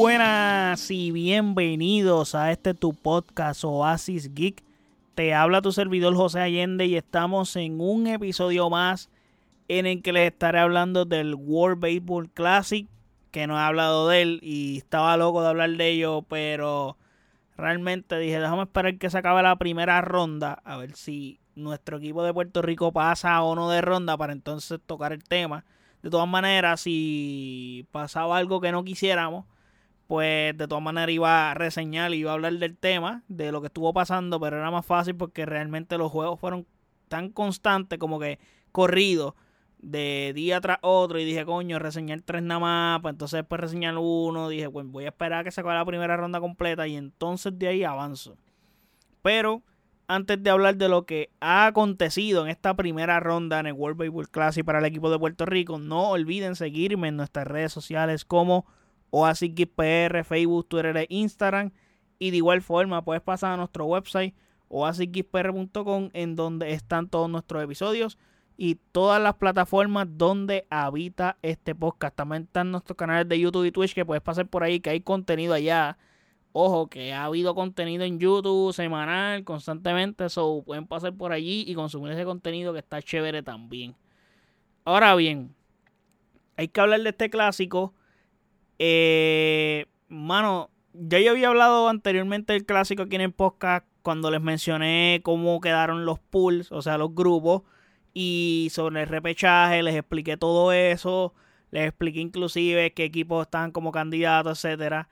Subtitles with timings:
[0.00, 4.64] buenas y bienvenidos a este tu podcast Oasis Geek.
[5.14, 9.10] Te habla tu servidor José Allende y estamos en un episodio más
[9.68, 12.88] en el que les estaré hablando del World Baseball Classic,
[13.30, 16.96] que no he hablado de él y estaba loco de hablar de ello, pero
[17.58, 22.22] realmente dije, déjame esperar que se acabe la primera ronda, a ver si nuestro equipo
[22.22, 25.66] de Puerto Rico pasa o no de ronda para entonces tocar el tema.
[26.02, 29.44] De todas maneras, si pasaba algo que no quisiéramos,
[30.10, 33.60] pues de todas maneras iba a reseñar y iba a hablar del tema, de lo
[33.60, 36.66] que estuvo pasando, pero era más fácil porque realmente los juegos fueron
[37.06, 38.40] tan constantes como que
[38.72, 39.34] corridos
[39.78, 43.94] de día tras otro y dije, coño, reseñar tres nada más, pues entonces después reseñar
[43.98, 46.96] uno, dije, pues voy a esperar a que se acabe la primera ronda completa y
[46.96, 48.36] entonces de ahí avanzo.
[49.22, 49.62] Pero
[50.08, 53.96] antes de hablar de lo que ha acontecido en esta primera ronda en el World
[53.96, 58.24] Baseball Classic para el equipo de Puerto Rico, no olviden seguirme en nuestras redes sociales
[58.24, 58.66] como
[59.10, 61.72] OasisGPR, Facebook, Twitter e Instagram.
[62.18, 64.34] Y de igual forma puedes pasar a nuestro website
[64.68, 68.18] oasisgpr.com en donde están todos nuestros episodios
[68.56, 72.14] y todas las plataformas donde habita este podcast.
[72.14, 75.00] También están nuestros canales de YouTube y Twitch que puedes pasar por ahí que hay
[75.00, 75.98] contenido allá
[76.52, 80.28] Ojo, que ha habido contenido en YouTube semanal, constantemente.
[80.28, 83.94] So, pueden pasar por allí y consumir ese contenido que está chévere también.
[84.84, 85.54] Ahora bien,
[86.56, 87.94] hay que hablar de este clásico.
[88.82, 94.40] Eh, mano, ya yo había hablado anteriormente del clásico aquí en el podcast cuando les
[94.40, 97.62] mencioné cómo quedaron los pools, o sea, los grupos.
[98.14, 101.34] Y sobre el repechaje, les expliqué todo eso.
[101.70, 105.10] Les expliqué inclusive qué equipos estaban como candidatos, etcétera.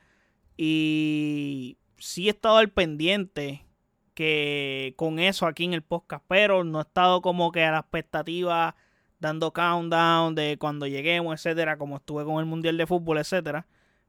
[0.57, 3.67] Y sí he estado al pendiente
[4.15, 7.81] que con eso aquí en el podcast, pero no he estado como que a la
[7.81, 8.77] expectativa
[9.21, 13.67] dando countdown de cuando lleguemos, etcétera, como estuve con el Mundial de Fútbol, etcétera.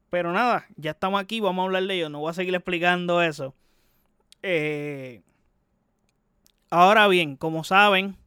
[0.09, 3.21] Pero nada, ya estamos aquí, vamos a hablar de ello, no voy a seguir explicando
[3.21, 3.53] eso.
[4.41, 5.21] Eh,
[6.69, 8.17] ahora bien, como saben,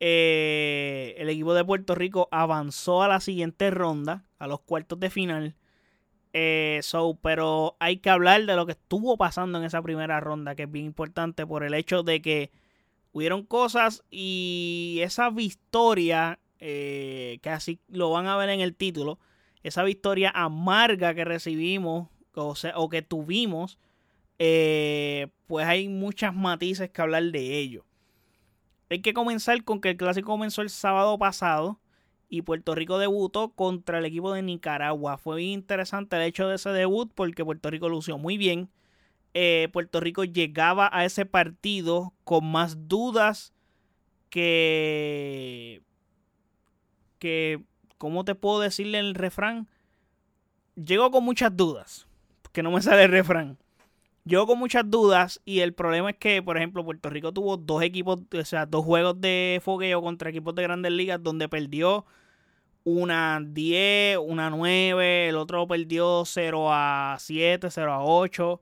[0.00, 5.10] eh, el equipo de Puerto Rico avanzó a la siguiente ronda, a los cuartos de
[5.10, 5.54] final.
[6.34, 10.54] Eh, so, pero hay que hablar de lo que estuvo pasando en esa primera ronda,
[10.54, 12.50] que es bien importante por el hecho de que
[13.12, 19.18] hubieron cosas y esa victoria, eh, que así lo van a ver en el título,
[19.62, 23.78] esa victoria amarga que recibimos o, o que tuvimos,
[24.38, 27.84] eh, pues hay muchas matices que hablar de ello.
[28.90, 31.78] Hay que comenzar con que el clásico comenzó el sábado pasado
[32.28, 35.18] y Puerto Rico debutó contra el equipo de Nicaragua.
[35.18, 38.70] Fue bien interesante el hecho de ese debut porque Puerto Rico lució muy bien.
[39.34, 43.52] Eh, Puerto Rico llegaba a ese partido con más dudas
[44.30, 45.82] que...
[47.18, 47.62] que
[47.98, 49.68] ¿Cómo te puedo decirle el refrán?
[50.74, 52.08] Llegó con muchas dudas.
[52.52, 53.58] Que no me sale el refrán.
[54.24, 57.82] Llegó con muchas dudas y el problema es que, por ejemplo, Puerto Rico tuvo dos
[57.82, 62.06] equipos, o sea, dos juegos de fogueo contra equipos de grandes ligas donde perdió
[62.84, 68.60] una 10, una 9, el otro perdió 0 a 7, 0 a 8.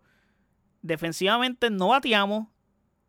[0.83, 2.49] Defensivamente no bateamos.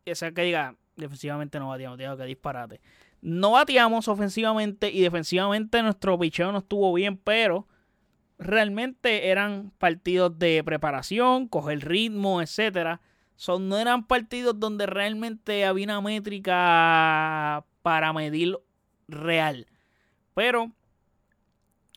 [0.10, 2.82] O sea que diga, defensivamente no bateamos, digo que disparate.
[3.22, 7.68] No bateamos ofensivamente y defensivamente nuestro picheo no estuvo bien, pero
[8.40, 13.02] realmente eran partidos de preparación, coger ritmo, etcétera.
[13.36, 18.58] Son, no eran partidos donde realmente había una métrica para medir
[19.08, 19.68] real.
[20.34, 20.72] Pero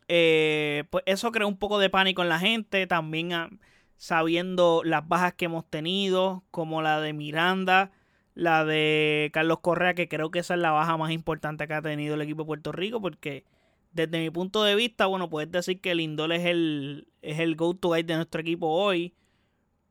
[0.08, 3.50] eh, pues eso creó un poco de pánico en la gente, también ah,
[3.96, 7.92] sabiendo las bajas que hemos tenido, como la de Miranda,
[8.34, 11.82] la de Carlos Correa, que creo que esa es la baja más importante que ha
[11.82, 13.44] tenido el equipo de Puerto Rico, porque
[13.92, 17.90] desde mi punto de vista, bueno, puedes decir que Lindol es el, es el go-to
[17.90, 19.14] guy de nuestro equipo hoy,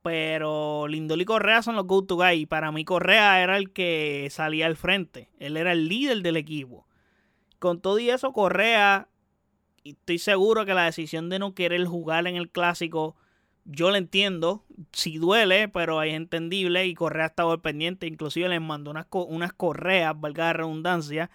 [0.01, 2.45] pero Lindol y Correa son los go-to guy.
[2.45, 6.85] Para mí Correa era el que salía al frente, él era el líder del equipo.
[7.59, 9.07] Con todo y eso, Correa
[9.85, 13.15] estoy seguro que la decisión de no querer jugar en el clásico,
[13.65, 14.63] yo la entiendo.
[14.91, 16.85] Si duele, pero es entendible.
[16.85, 18.07] Y Correa estaba pendiente.
[18.07, 21.31] Inclusive les mandó unas, unas correas, valga la redundancia,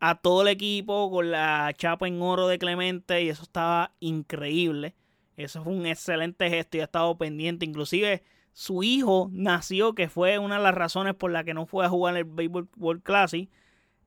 [0.00, 3.22] a todo el equipo con la chapa en oro de Clemente.
[3.22, 4.94] Y eso estaba increíble.
[5.36, 7.66] Eso fue un excelente gesto y ha estado pendiente.
[7.66, 11.84] Inclusive su hijo nació, que fue una de las razones por las que no fue
[11.84, 13.50] a jugar el Baseball World Classic.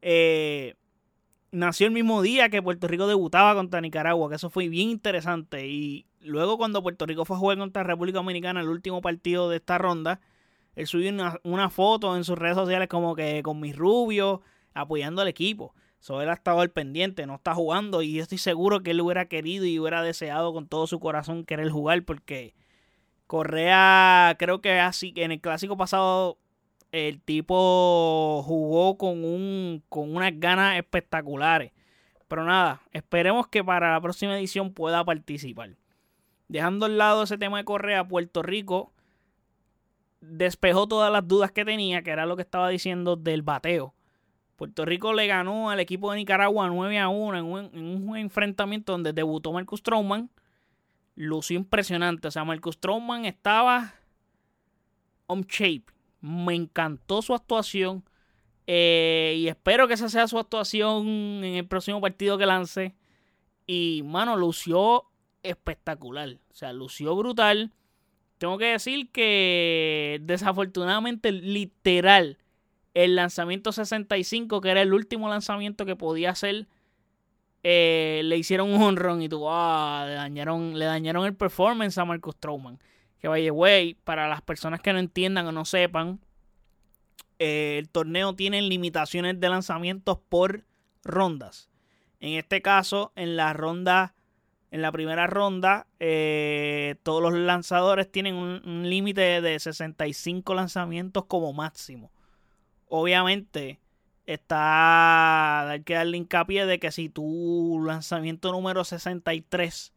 [0.02, 0.76] Eh,
[1.52, 5.68] nació el mismo día que Puerto Rico debutaba contra Nicaragua, que eso fue bien interesante.
[5.68, 9.58] Y luego cuando Puerto Rico fue a jugar contra República Dominicana, el último partido de
[9.58, 10.20] esta ronda,
[10.76, 11.12] él subió
[11.44, 14.40] una, foto en sus redes sociales como que con mis rubios,
[14.74, 15.74] apoyando al equipo.
[16.00, 19.02] So, él ha estado al pendiente, no está jugando y yo estoy seguro que él
[19.02, 22.56] hubiera querido y hubiera deseado con todo su corazón querer jugar porque
[23.28, 26.40] Correa creo que así en el clásico pasado
[26.92, 31.72] el tipo jugó con un con unas ganas espectaculares.
[32.28, 35.72] Pero nada, esperemos que para la próxima edición pueda participar.
[36.48, 38.92] Dejando al lado ese tema de Correa, Puerto Rico
[40.22, 43.94] despejó todas las dudas que tenía, que era lo que estaba diciendo del bateo.
[44.56, 49.14] Puerto Rico le ganó al equipo de Nicaragua 9 a 1 en un, enfrentamiento donde
[49.14, 50.30] debutó Marcus Stroman.
[51.16, 52.28] Lució impresionante.
[52.28, 53.94] O sea, Marcus Stroman estaba
[55.28, 55.86] on shape.
[56.22, 58.04] Me encantó su actuación.
[58.68, 62.96] Eh, y espero que esa sea su actuación en el próximo partido que lance.
[63.66, 65.06] Y, mano, lució
[65.44, 66.38] espectacular.
[66.52, 67.72] O sea, lució brutal.
[68.38, 72.38] Tengo que decir que desafortunadamente, literal,
[72.94, 76.68] el lanzamiento 65, que era el último lanzamiento que podía hacer,
[77.64, 82.06] eh, le hicieron un honrón y tú, ah, le dañaron, le dañaron el performance a
[82.06, 82.80] Marcus Stroman.
[83.20, 86.20] Que vaya, güey, para las personas que no entiendan o no sepan,
[87.38, 90.66] eh, el torneo tiene limitaciones de lanzamientos por
[91.04, 91.70] rondas.
[92.20, 94.14] En este caso, en la ronda,
[94.72, 101.54] en la primera ronda, eh, todos los lanzadores tienen un límite de 65 lanzamientos como
[101.54, 102.12] máximo
[102.90, 103.80] obviamente
[104.26, 109.94] está hay que darle hincapié de que si tu lanzamiento número 63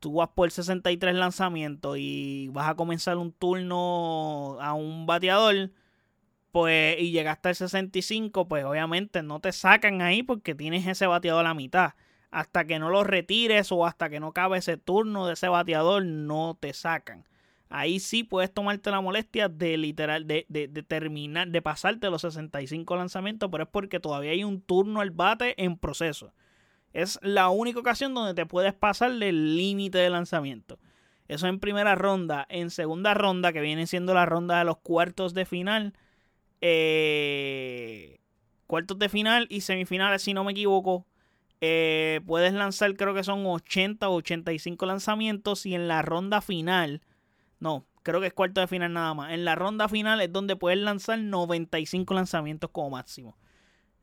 [0.00, 5.70] tú vas por el 63 lanzamiento y vas a comenzar un turno a un bateador
[6.52, 11.44] pues y llegaste al 65 pues obviamente no te sacan ahí porque tienes ese bateador
[11.46, 11.94] a la mitad
[12.30, 16.04] hasta que no lo retires o hasta que no cabe ese turno de ese bateador
[16.04, 17.24] no te sacan
[17.70, 22.22] ahí sí puedes tomarte la molestia de literal, de, de, de, terminar, de pasarte los
[22.22, 26.32] 65 lanzamientos, pero es porque todavía hay un turno al bate en proceso.
[26.92, 30.78] Es la única ocasión donde te puedes pasar del límite de lanzamiento.
[31.28, 32.46] Eso en primera ronda.
[32.48, 35.94] En segunda ronda, que viene siendo la ronda de los cuartos de final.
[36.60, 38.18] Eh,
[38.66, 41.06] cuartos de final y semifinales, si no me equivoco.
[41.60, 45.66] Eh, puedes lanzar, creo que son 80 o 85 lanzamientos.
[45.66, 47.02] Y en la ronda final
[47.60, 49.32] no, creo que es cuarto de final nada más.
[49.32, 53.36] En la ronda final es donde puedes lanzar 95 lanzamientos como máximo.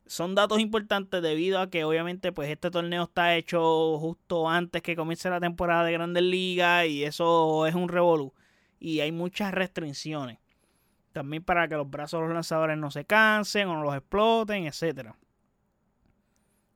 [0.07, 4.95] Son datos importantes debido a que obviamente pues este torneo está hecho justo antes que
[4.95, 8.33] comience la temporada de Grandes Ligas y eso es un revolú.
[8.79, 10.39] Y hay muchas restricciones.
[11.11, 14.65] También para que los brazos de los lanzadores no se cansen o no los exploten,
[14.65, 15.13] etc.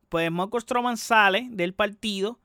[0.10, 2.40] Pues Marco Stroman sale del partido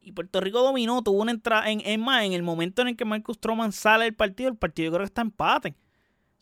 [0.00, 1.70] y Puerto Rico dominó, tuvo una entrada.
[1.70, 4.90] En, más, en el momento en el que Marcus Stroman sale del partido, el partido
[4.90, 5.74] creo que está empate.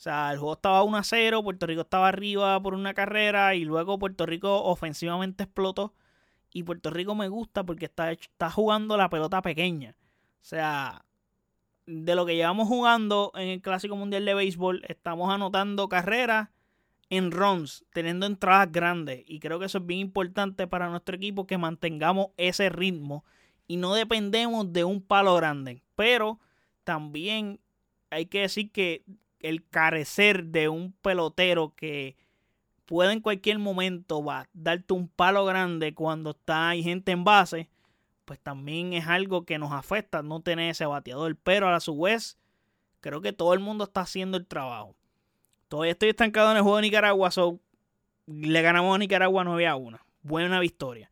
[0.00, 3.54] O sea, el juego estaba 1 a 0, Puerto Rico estaba arriba por una carrera
[3.54, 5.92] y luego Puerto Rico ofensivamente explotó.
[6.54, 9.94] Y Puerto Rico me gusta porque está, está jugando la pelota pequeña.
[10.40, 11.04] O sea,
[11.84, 16.48] de lo que llevamos jugando en el Clásico Mundial de Béisbol, estamos anotando carreras
[17.10, 19.22] en runs, teniendo entradas grandes.
[19.26, 23.22] Y creo que eso es bien importante para nuestro equipo que mantengamos ese ritmo
[23.66, 25.82] y no dependemos de un palo grande.
[25.94, 26.40] Pero
[26.84, 27.60] también
[28.08, 29.04] hay que decir que
[29.40, 32.16] el carecer de un pelotero que
[32.86, 37.68] puede en cualquier momento va, darte un palo grande cuando está hay gente en base,
[38.24, 41.36] pues también es algo que nos afecta no tener ese bateador.
[41.42, 42.38] Pero a su vez,
[43.00, 44.94] creo que todo el mundo está haciendo el trabajo.
[45.68, 47.60] Todavía estoy estancado en el juego de Nicaragua, so
[48.26, 49.98] le ganamos a Nicaragua 9 a 1.
[50.22, 51.10] Buena victoria.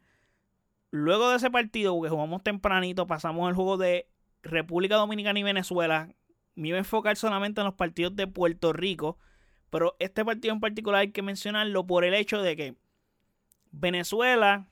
[0.90, 4.08] Luego de ese partido, porque jugamos tempranito, pasamos el juego de
[4.42, 6.08] República Dominicana y Venezuela.
[6.58, 9.16] Me iba a enfocar solamente en los partidos de Puerto Rico.
[9.70, 12.74] Pero este partido en particular hay que mencionarlo por el hecho de que
[13.70, 14.66] Venezuela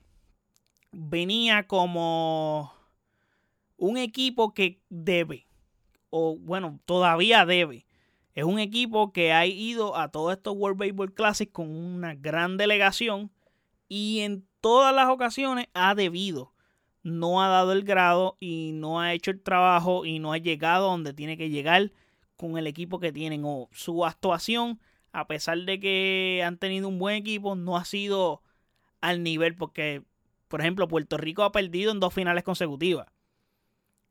[0.91, 2.73] venía como
[3.77, 5.47] un equipo que debe,
[6.09, 7.85] o bueno, todavía debe.
[8.33, 12.57] Es un equipo que ha ido a todos estos World Baseball Classics con una gran
[12.57, 13.31] delegación
[13.87, 16.53] y en todas las ocasiones ha debido.
[17.07, 20.89] No ha dado el grado y no ha hecho el trabajo y no ha llegado
[20.89, 21.91] donde tiene que llegar
[22.35, 23.43] con el equipo que tienen.
[23.45, 24.79] O su actuación,
[25.13, 28.41] a pesar de que han tenido un buen equipo, no ha sido
[28.99, 30.03] al nivel porque,
[30.47, 33.07] por ejemplo, Puerto Rico ha perdido en dos finales consecutivas.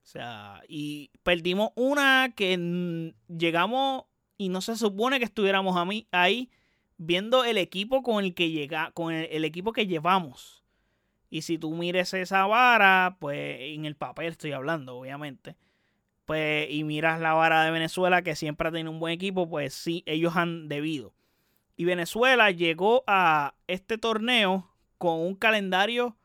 [0.03, 4.05] O sea, y perdimos una que llegamos
[4.39, 5.77] y no se supone que estuviéramos
[6.13, 6.51] ahí
[6.97, 10.56] viendo el equipo con el que llega, con el, equipo que llevamos.
[11.37, 15.55] Y si tú mires esa vara, pues en el papel estoy hablando, obviamente.
[16.25, 19.75] Pues, y miras la vara de Venezuela, que siempre ha tenido un buen equipo, pues
[19.75, 21.13] sí, ellos han debido.
[21.77, 26.17] Y Venezuela llegó a este torneo con un calendario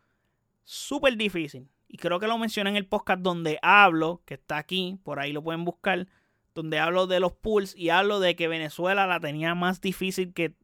[0.63, 1.67] súper difícil.
[1.89, 5.33] Y creo que lo mencioné en el podcast donde hablo, que está aquí, por ahí
[5.33, 6.07] lo pueden buscar,
[6.55, 10.55] donde hablo de los pools y hablo de que Venezuela la tenía más difícil que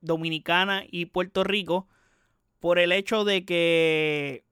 [0.00, 1.86] Dominicana y Puerto Rico
[2.60, 4.44] por el hecho de que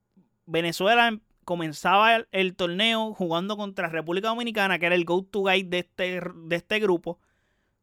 [0.45, 6.21] Venezuela comenzaba el, torneo jugando contra República Dominicana, que era el go-to guy de este,
[6.21, 7.19] de este grupo.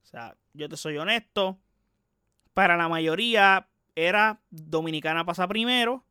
[0.02, 1.58] O sea, yo te soy honesto,
[2.54, 6.04] para la mayoría era Dominicana pasa primero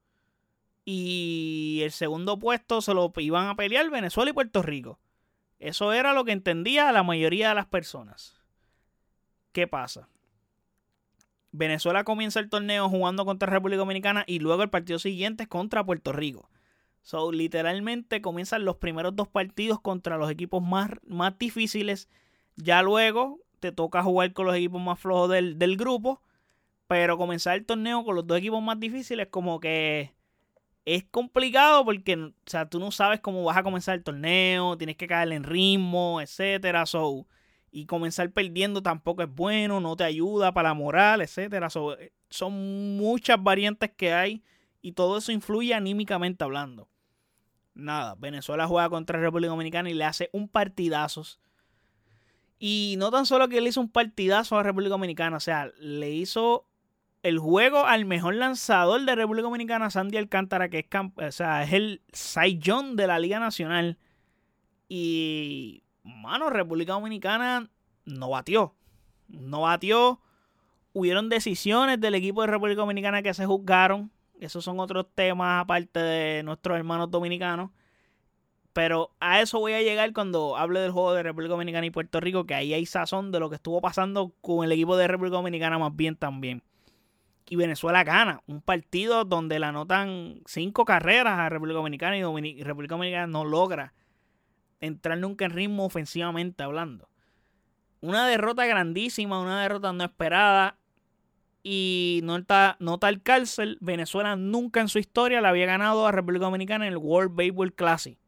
[0.86, 5.00] y el segundo puesto se lo iban a pelear Venezuela y Puerto Rico.
[5.60, 8.40] Eso era lo que entendía la mayoría de las personas.
[9.52, 10.10] ¿Qué pasa?
[11.58, 15.86] Venezuela comienza el torneo jugando contra República Dominicana y luego el partido siguiente es contra
[15.86, 16.50] Puerto Rico.
[17.02, 22.10] So, literalmente comienzan los primeros dos partidos contra los equipos más, más difíciles.
[22.56, 26.22] Ya luego te toca jugar con los equipos más flojos del, del grupo.
[26.88, 30.14] Pero comenzar el torneo con los dos equipos más difíciles, como que
[30.86, 34.96] es complicado porque, o sea, tú no sabes cómo vas a comenzar el torneo, tienes
[34.96, 36.86] que caer en ritmo, etcétera.
[36.86, 37.28] So,
[37.76, 41.68] y comenzar perdiendo tampoco es bueno, no te ayuda para la moral, etcétera.
[42.00, 44.46] Eh, son muchas variantes que hay
[44.82, 46.88] y todo eso influye anímicamente hablando.
[47.74, 51.26] Nada, Venezuela juega contra República Dominicana y le hace un partidazo.
[52.60, 56.12] Y no tan solo que le hizo un partidazo a República Dominicana, o sea, le
[56.12, 56.70] hizo
[57.24, 61.74] el juego al mejor lanzador de República Dominicana, Sandy Alcántara, que es, o sea, es
[61.74, 62.02] el
[62.64, 63.98] John de la Liga Nacional.
[64.88, 67.70] Y, mano, República Dominicana
[68.06, 68.74] no batió.
[69.28, 70.22] No batió.
[70.94, 74.12] Hubieron decisiones del equipo de República Dominicana que se juzgaron.
[74.40, 77.72] Esos son otros temas aparte de nuestros hermanos dominicanos.
[78.72, 82.20] Pero a eso voy a llegar cuando hable del juego de República Dominicana y Puerto
[82.20, 85.38] Rico, que ahí hay sazón de lo que estuvo pasando con el equipo de República
[85.38, 86.62] Dominicana más bien también
[87.48, 88.42] y Venezuela gana.
[88.48, 93.94] Un partido donde le anotan cinco carreras a República Dominicana y, República Dominicana no logra
[94.86, 97.10] entrar nunca en ritmo ofensivamente hablando.
[98.02, 100.78] Una derrota grandísima, una derrota no esperada.
[101.64, 106.46] Y nota, nota el cárcel, Venezuela nunca en su historia le había ganado a República
[106.46, 108.20] Dominicana en el World Baseball Classic.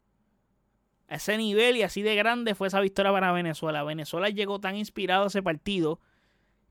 [1.06, 3.84] A ese nivel y así de grande fue esa victoria para Venezuela.
[3.84, 6.00] Venezuela llegó tan inspirado a ese partido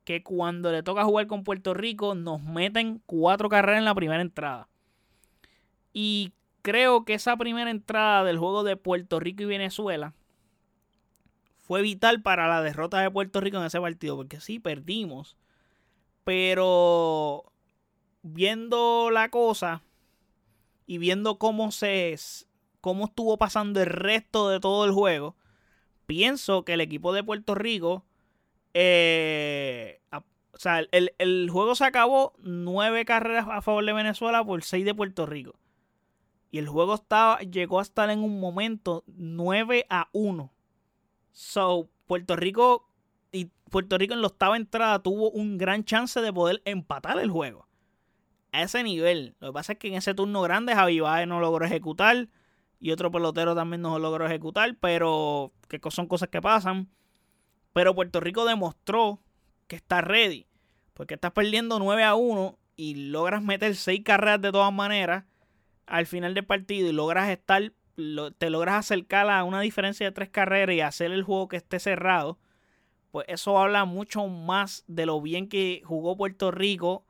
[0.03, 4.21] que cuando le toca jugar con Puerto Rico nos meten cuatro carreras en la primera
[4.21, 4.67] entrada.
[5.93, 6.33] Y
[6.67, 10.13] creo que esa primera entrada del juego de Puerto Rico y Venezuela
[11.59, 15.37] fue vital para la derrota de Puerto Rico en ese partido, porque sí, perdimos.
[16.25, 17.53] Pero
[18.21, 19.81] viendo la cosa
[20.85, 22.13] y viendo cómo se
[22.81, 25.37] cómo estuvo pasando el resto de todo el juego,
[26.05, 28.03] pienso que el equipo de Puerto Rico
[28.73, 34.83] eh, o sea, el, juego se acabó nueve carreras a favor de Venezuela por seis
[34.83, 35.55] de Puerto Rico.
[36.57, 40.51] El juego estaba, llegó a estar en un momento 9 a 1.
[41.31, 42.89] So, Puerto Rico
[43.31, 47.29] y Puerto Rico en la octava entrada tuvo un gran chance de poder empatar el
[47.29, 47.67] juego.
[48.51, 49.35] A ese nivel.
[49.39, 52.29] Lo que pasa es que en ese turno grande Javi Baez no logró ejecutar.
[52.79, 54.75] Y otro pelotero también no logró ejecutar.
[54.79, 56.89] Pero que son cosas que pasan.
[57.73, 59.19] Pero Puerto Rico demostró
[59.67, 60.47] que está ready.
[60.93, 65.25] Porque estás perdiendo 9 a 1 y logras meter 6 carreras de todas maneras
[65.87, 67.73] al final del partido y logras estar,
[68.37, 71.79] te logras acercar a una diferencia de 3 carreras y hacer el juego que esté
[71.79, 72.37] cerrado.
[73.11, 77.05] Pues eso habla mucho más de lo bien que jugó Puerto Rico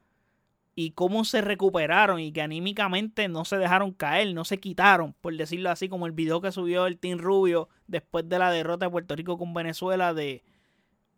[0.76, 5.36] y cómo se recuperaron y que anímicamente no se dejaron caer, no se quitaron, por
[5.36, 8.92] decirlo así, como el video que subió el Team Rubio después de la derrota de
[8.92, 10.44] Puerto Rico con Venezuela de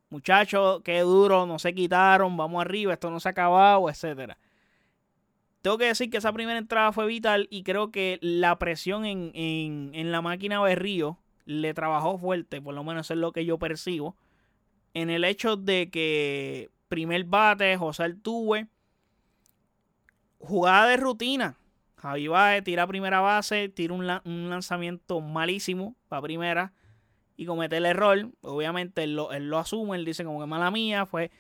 [0.10, 4.38] muchachos, qué duro, no se quitaron, vamos arriba, esto no se ha acabado, etcétera.
[5.62, 9.32] Tengo que decir que esa primera entrada fue vital y creo que la presión en,
[9.34, 13.60] en, la máquina de Río le trabajó fuerte, por lo menos es lo que yo
[13.60, 14.16] percibo,
[14.94, 18.68] en el hecho de que primer bate, José Altuve,
[20.40, 21.58] jugada de rutina.
[21.98, 26.74] Javi Baez tira primera base, tira un, un lanzamiento malísimo para primera
[27.40, 28.32] y comete el error.
[28.42, 31.32] Obviamente él lo, asume, él dice como que mala mía fue.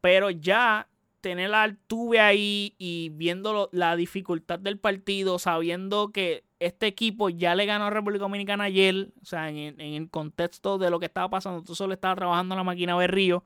[0.00, 0.88] Pero ya
[1.24, 7.54] tener la Altuve ahí y viendo la dificultad del partido, sabiendo que este equipo ya
[7.54, 11.28] le ganó a República Dominicana ayer, o sea, en, el contexto de lo que estaba
[11.28, 13.42] pasando, tú solo estabas trabajando en la máquina de Río,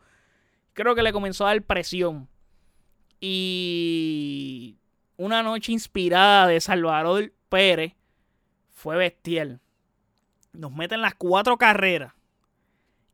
[0.75, 2.29] creo que le comenzó a dar presión.
[3.21, 4.77] Y
[5.17, 7.95] una noche inspirada de Salvador Pérez
[8.71, 9.61] fue bestial
[10.59, 12.13] nos meten las cuatro carreras.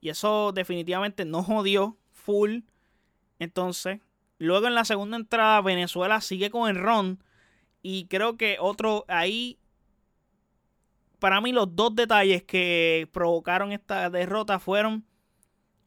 [0.00, 2.61] Y eso definitivamente no jodió full.
[3.38, 4.00] Entonces,
[4.38, 7.23] luego en la segunda entrada, Venezuela sigue con el ron.
[7.83, 9.59] Y creo que otro ahí,
[11.19, 15.05] para mí los dos detalles que provocaron esta derrota fueron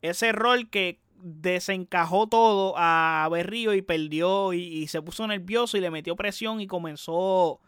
[0.02, 5.92] ese error que desencajó todo a Berrío y perdió y, se puso nervioso y le
[5.92, 7.60] metió presión y comenzó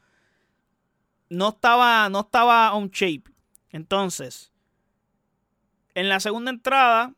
[1.29, 3.23] no estaba no estaba on shape.
[3.71, 4.51] Entonces,
[5.93, 7.13] en la segunda entrada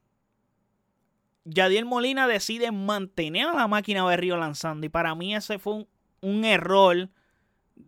[1.45, 5.86] Yadiel Molina decide mantener a la máquina Berrío lanzando y para mí ese fue
[6.21, 7.10] un, error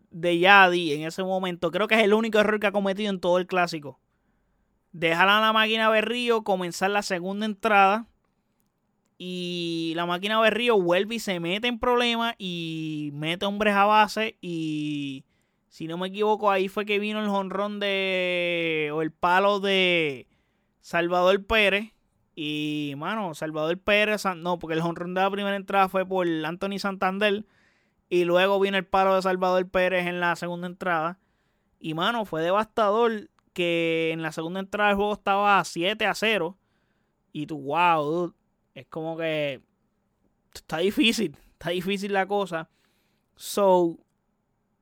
[0.10, 1.72] de Yadi en ese momento.
[1.72, 4.00] Creo que es el único error que ha cometido en todo el clásico.
[4.92, 8.08] Dejar a la máquina Berrío comenzar la segunda entrada
[9.18, 14.38] y la máquina Berrío vuelve y se mete en problemas y mete hombres a base.
[14.42, 15.26] Y
[15.70, 18.92] si no me equivoco, ahí fue que vino el jonrón de.
[18.94, 20.28] o el palo de
[20.82, 21.94] Salvador Pérez.
[22.36, 26.80] Y, mano, Salvador Pérez, no, porque el jonrón de la primera entrada fue por Anthony
[26.80, 27.46] Santander.
[28.10, 31.20] Y luego vino el palo de Salvador Pérez en la segunda entrada.
[31.80, 36.58] Y, mano, fue devastador que en la segunda entrada el juego estaba 7 a 0.
[37.32, 38.34] Y tú, wow, dude
[38.74, 39.62] es como que
[40.54, 42.70] está difícil, está difícil la cosa.
[43.36, 43.98] So,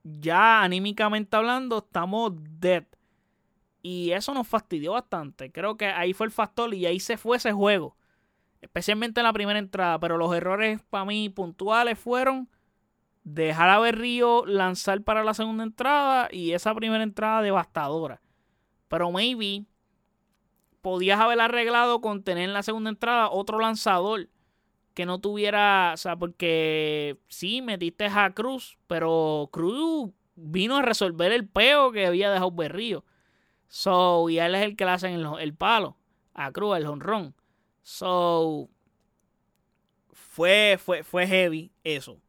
[0.03, 2.85] ya anímicamente hablando, estamos dead.
[3.81, 5.51] Y eso nos fastidió bastante.
[5.51, 7.97] Creo que ahí fue el factor y ahí se fue ese juego.
[8.61, 9.99] Especialmente en la primera entrada.
[9.99, 12.49] Pero los errores para mí puntuales fueron
[13.23, 18.21] dejar a Berrío lanzar para la segunda entrada y esa primera entrada devastadora.
[18.87, 19.65] Pero maybe
[20.81, 24.29] podías haber arreglado con tener en la segunda entrada otro lanzador
[24.93, 31.31] que no tuviera, o sea, porque sí, metiste a Cruz, pero Cruz vino a resolver
[31.31, 33.05] el peo que había dejado Berrío.
[33.73, 35.95] So, y él es el que le hacen el, palo
[36.33, 37.33] a Cruz, el honrón.
[37.83, 38.69] So,
[40.11, 42.19] fue, fue, fue heavy eso.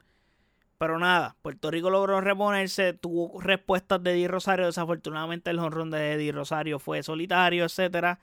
[0.79, 4.67] Pero nada, Puerto Rico logró reponerse, tuvo respuestas de Eddie Rosario.
[4.67, 8.21] Desafortunadamente el honrón de Eddie Rosario fue solitario, etcétera.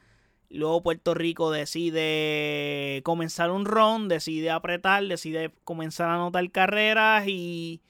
[0.49, 7.81] Luego Puerto Rico decide comenzar un ron, decide apretar, decide comenzar a anotar carreras y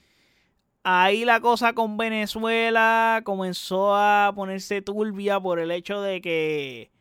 [0.89, 6.91] ahí la cosa con Venezuela comenzó a ponerse turbia por el hecho de que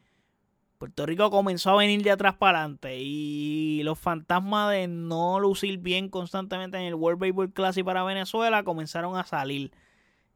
[0.78, 5.78] Puerto Rico comenzó a venir de atrás para adelante y los fantasmas de no lucir
[5.78, 9.72] bien constantemente en el World Baseball Classic para Venezuela comenzaron a salir.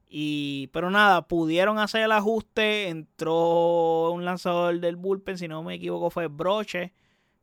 [0.09, 2.89] Y, pero nada, pudieron hacer el ajuste.
[2.89, 6.93] Entró un lanzador del bullpen, si no me equivoco, fue Broche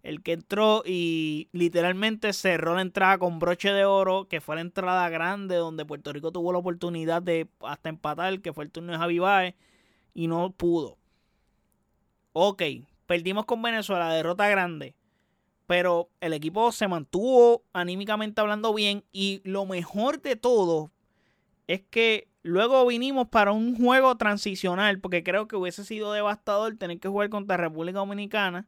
[0.10, 4.62] el que entró y literalmente cerró la entrada con broche de oro, que fue la
[4.62, 8.91] entrada grande donde Puerto Rico tuvo la oportunidad de hasta empatar, que fue el turno
[8.91, 9.56] de Javi Baez,
[10.13, 10.98] y no pudo.
[12.34, 12.63] Ok,
[13.06, 14.95] perdimos con Venezuela, derrota grande,
[15.67, 20.91] pero el equipo se mantuvo anímicamente hablando bien y lo mejor de todo
[21.67, 27.00] es que Luego vinimos para un juego transicional, porque creo que hubiese sido devastador tener
[27.00, 28.65] que jugar contra República Dominicana,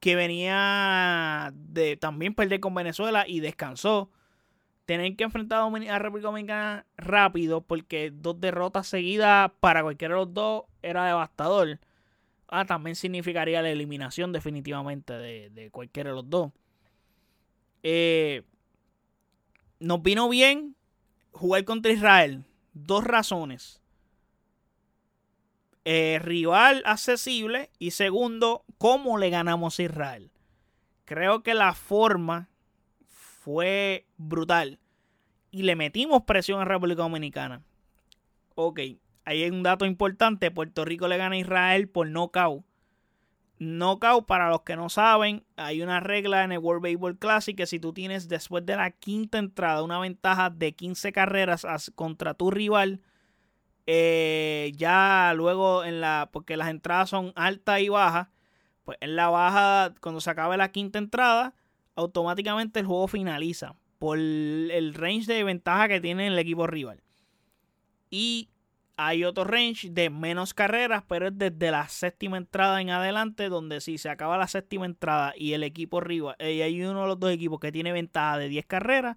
[0.00, 4.10] que venía de también perder con Venezuela y descansó.
[4.84, 10.32] Tener que enfrentar a República Dominicana rápido, porque dos derrotas seguidas para cualquiera de los
[10.32, 11.80] dos era devastador.
[12.48, 16.52] Ah, también significaría la eliminación definitivamente de, de cualquiera de los dos.
[17.82, 18.42] Eh,
[19.80, 20.76] nos vino bien
[21.32, 23.80] jugar contra Israel dos razones.
[25.88, 30.32] Eh, rival accesible y segundo, cómo le ganamos a Israel.
[31.04, 32.48] Creo que la forma
[33.06, 34.80] fue brutal
[35.52, 37.62] y le metimos presión a República Dominicana.
[38.56, 38.80] Ok,
[39.24, 40.50] ahí hay un dato importante.
[40.50, 42.64] Puerto Rico le gana a Israel por nocaut.
[43.60, 47.66] Knockout, para los que no saben, hay una regla en el World Baseball Classic que
[47.66, 52.50] si tú tienes después de la quinta entrada una ventaja de 15 carreras contra tu
[52.50, 53.02] rival,
[53.86, 58.28] eh, ya luego en la, porque las entradas son altas y bajas,
[58.84, 61.54] pues en la baja, cuando se acabe la quinta entrada,
[61.94, 67.02] automáticamente el juego finaliza por el range de ventaja que tiene el equipo rival.
[68.10, 68.50] Y
[68.96, 73.80] hay otro range de menos carreras, pero es desde la séptima entrada en adelante, donde
[73.80, 76.00] si se acaba la séptima entrada y el equipo
[76.38, 79.16] eh, y hay uno de los dos equipos que tiene ventaja de 10 carreras,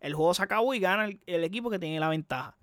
[0.00, 2.56] el juego se acabó y gana el, equipo que tiene la ventaja.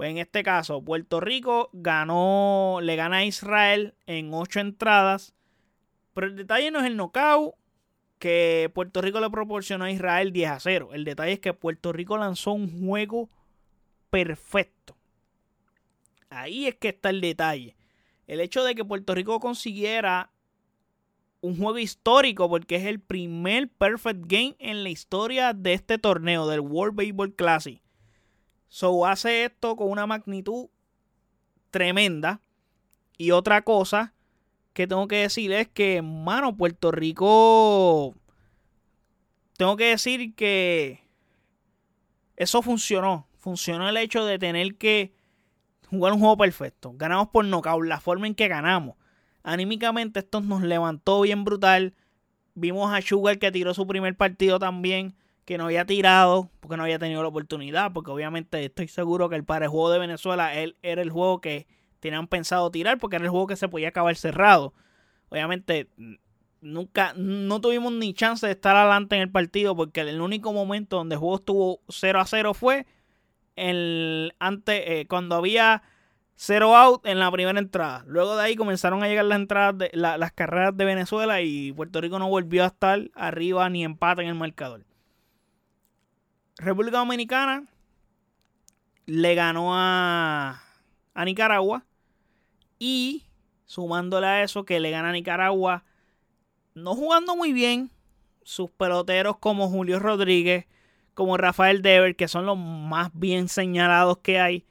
[0.00, 5.34] Pues en este caso, Puerto Rico ganó, le gana a Israel en 8 entradas,
[6.14, 7.54] pero el detalle no es el knockout
[8.18, 10.88] que Puerto Rico le proporcionó a Israel 10 a 0.
[10.94, 13.28] El detalle es que Puerto Rico lanzó un juego
[14.08, 14.96] perfecto
[16.30, 17.76] Ahí es que está el detalle.
[18.26, 20.32] El hecho de que Puerto Rico consiguiera
[21.42, 26.48] un juego histórico porque es el primer perfect game en la historia de este torneo
[26.48, 27.82] del World Baseball Classic.
[28.70, 30.68] So hace esto con una magnitud
[31.70, 32.40] tremenda.
[33.18, 34.14] Y otra cosa
[34.72, 38.14] que tengo que decir es que, mano, Puerto Rico.
[39.58, 41.02] Tengo que decir que
[42.36, 43.26] eso funcionó.
[43.38, 45.12] Funcionó el hecho de tener que
[45.90, 46.92] jugar un juego perfecto.
[46.94, 48.94] Ganamos por nocaut, la forma en que ganamos.
[49.42, 51.94] Anímicamente esto nos levantó bien brutal.
[52.54, 55.16] Vimos a Sugar que tiró su primer partido también,
[55.50, 59.34] que no había tirado porque no había tenido la oportunidad, porque obviamente estoy seguro que
[59.34, 61.66] el para el juego de Venezuela él era el juego que
[61.98, 64.74] tenían pensado tirar porque era el juego que se podía acabar cerrado.
[65.28, 65.88] Obviamente
[66.60, 70.98] nunca no tuvimos ni chance de estar adelante en el partido porque el único momento
[70.98, 72.86] donde el juego estuvo 0 a 0 fue
[73.56, 75.82] el, antes, eh, cuando había
[76.36, 78.04] cero out en la primera entrada.
[78.06, 82.00] Luego de ahí comenzaron a llegar las entradas de las carreras de Venezuela y Puerto
[82.00, 84.84] Rico no volvió a estar arriba ni empate en el marcador.
[86.60, 87.64] República Dominicana
[89.06, 90.62] le ganó a,
[91.14, 91.84] a Nicaragua
[92.78, 93.24] y
[93.64, 95.84] sumándole a eso que le gana a Nicaragua
[96.74, 97.90] no jugando muy bien
[98.42, 100.66] sus peloteros como Julio Rodríguez,
[101.14, 104.64] como Rafael Dever, que son los más bien señalados que hay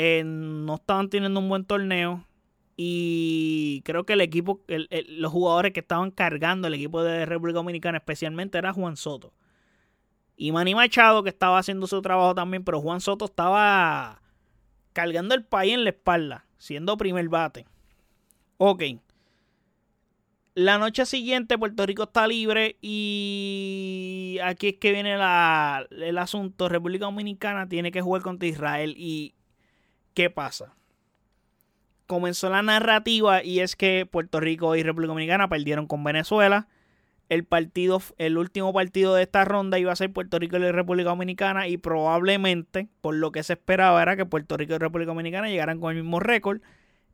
[0.00, 2.24] eh, no estaban teniendo un buen torneo.
[2.76, 7.98] Y creo que el equipo, los jugadores que estaban cargando el equipo de República Dominicana
[7.98, 9.32] especialmente era Juan Soto.
[10.38, 14.22] Y Manny Machado que estaba haciendo su trabajo también, pero Juan Soto estaba
[14.94, 17.66] cargando el país en la espalda, siendo primer bate.
[18.56, 18.84] Ok.
[20.54, 26.70] La noche siguiente Puerto Rico está libre y aquí es que viene el asunto.
[26.70, 29.34] República Dominicana tiene que jugar contra Israel y
[30.18, 30.74] ¿Qué pasa?
[32.08, 36.66] Comenzó la narrativa y es que Puerto Rico y República Dominicana perdieron con Venezuela.
[37.28, 41.10] El partido, el último partido de esta ronda iba a ser Puerto Rico y República
[41.10, 45.48] Dominicana y probablemente, por lo que se esperaba, era que Puerto Rico y República Dominicana
[45.48, 46.60] llegaran con el mismo récord.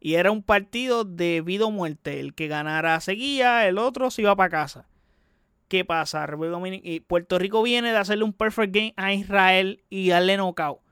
[0.00, 2.20] Y era un partido de vida o muerte.
[2.20, 4.87] El que ganara seguía, el otro se iba para casa.
[5.68, 6.29] ¿Qué pasa?
[7.07, 10.85] Puerto Rico viene de hacerle un perfect game a Israel y darle knockout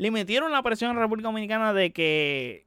[0.00, 2.64] le metieron la presión a la República Dominicana de que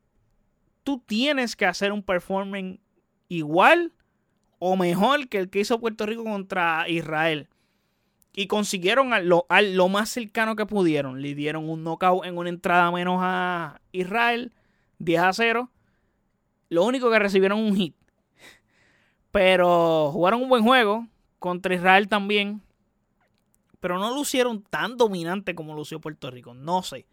[0.84, 2.78] tú tienes que hacer un performance
[3.28, 3.92] igual
[4.66, 7.50] o mejor que el que hizo Puerto Rico contra Israel.
[8.34, 11.22] Y consiguieron a lo, lo más cercano que pudieron.
[11.22, 14.54] Le dieron un knockout en una entrada menos a Israel,
[15.00, 15.70] 10 a 0.
[16.70, 17.94] Lo único que recibieron un hit.
[19.32, 21.08] Pero jugaron un buen juego
[21.40, 22.62] contra Israel también.
[23.82, 26.54] Pero no lucieron tan dominante como lució Puerto Rico.
[26.54, 27.06] No sé.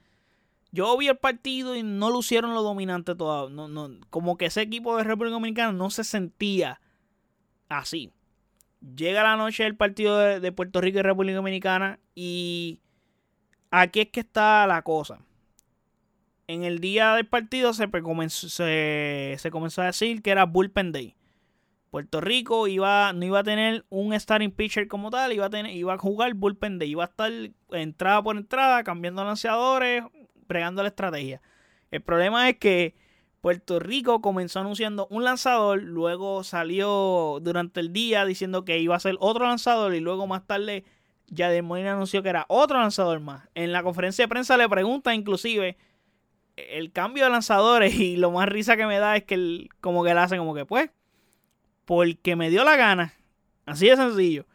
[0.70, 3.52] Yo vi el partido y no lucieron lo dominante todavía.
[3.52, 6.80] No, no, como que ese equipo de República Dominicana no se sentía
[7.70, 8.12] así.
[8.96, 12.80] Llega la noche del partido de, Puerto Rico y República Dominicana y
[13.70, 15.20] aquí es que está la cosa.
[16.46, 18.62] En el día del partido se comenzó,
[19.82, 21.14] a decir que era Bullpen Day.
[21.90, 25.74] Puerto Rico iba, no iba a tener un starting pitcher como tal, iba a, tener,
[25.74, 26.90] iba a jugar Bullpen Day.
[26.90, 27.32] Iba a estar
[27.72, 30.04] entrada por entrada, cambiando lanzadores,
[30.46, 31.42] pregando la estrategia.
[31.90, 32.94] El problema es que
[33.40, 39.00] Puerto Rico comenzó anunciando un lanzador, luego salió durante el día diciendo que iba a
[39.00, 40.84] ser otro lanzador y luego más tarde
[41.28, 43.48] Yader Molina anunció que era otro lanzador más.
[43.54, 45.78] En la conferencia de prensa le pregunta inclusive
[46.56, 50.12] el cambio de lanzadores y lo más risa que me da es que como que
[50.12, 50.90] le hacen como que pues
[51.84, 53.14] porque me dio la gana.
[53.66, 54.46] Así de sencillo.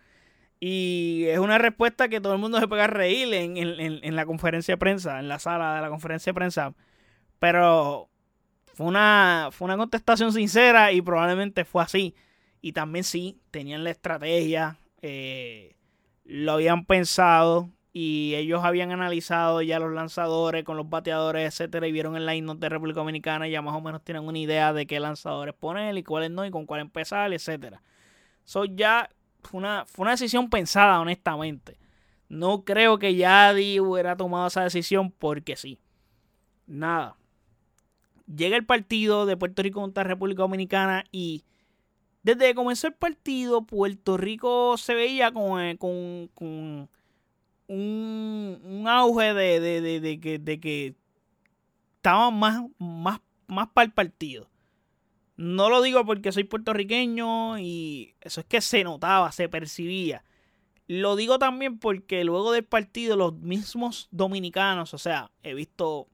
[0.60, 4.78] Y es una respuesta que todo el mundo se puede reír en, la conferencia de
[4.78, 6.74] prensa, en la sala de la conferencia de prensa.
[7.40, 8.10] Pero
[8.76, 12.14] fue una, fue una contestación sincera y probablemente fue así.
[12.62, 15.76] Y también sí, tenían la estrategia, eh,
[16.26, 21.94] lo habían pensado y ellos habían analizado ya los lanzadores con los bateadores, etcétera, y
[21.94, 25.00] vieron el line de República Dominicana, ya más o menos tienen una idea de qué
[25.00, 27.82] lanzadores poner y cuáles no y con cuál empezar, etcétera.
[28.44, 29.10] So ya
[29.42, 31.78] fue una, fue una decisión pensada, honestamente.
[32.28, 35.80] No creo que Yadi hubiera tomado esa decisión porque sí.
[36.68, 37.16] Nada.
[38.34, 41.44] Llega el partido de Puerto Rico contra República Dominicana y
[42.24, 46.90] desde que comenzó el partido, Puerto Rico se veía con, eh, con, un,
[47.68, 50.96] un, auge de, de, de, que, de que
[51.98, 54.50] estaban más, más, más para el partido.
[55.38, 60.24] No lo digo porque soy puertorriqueño y eso es que se notaba, se percibía.
[60.88, 66.08] Lo digo también porque luego del partido los mismos dominicanos, o sea, he visto,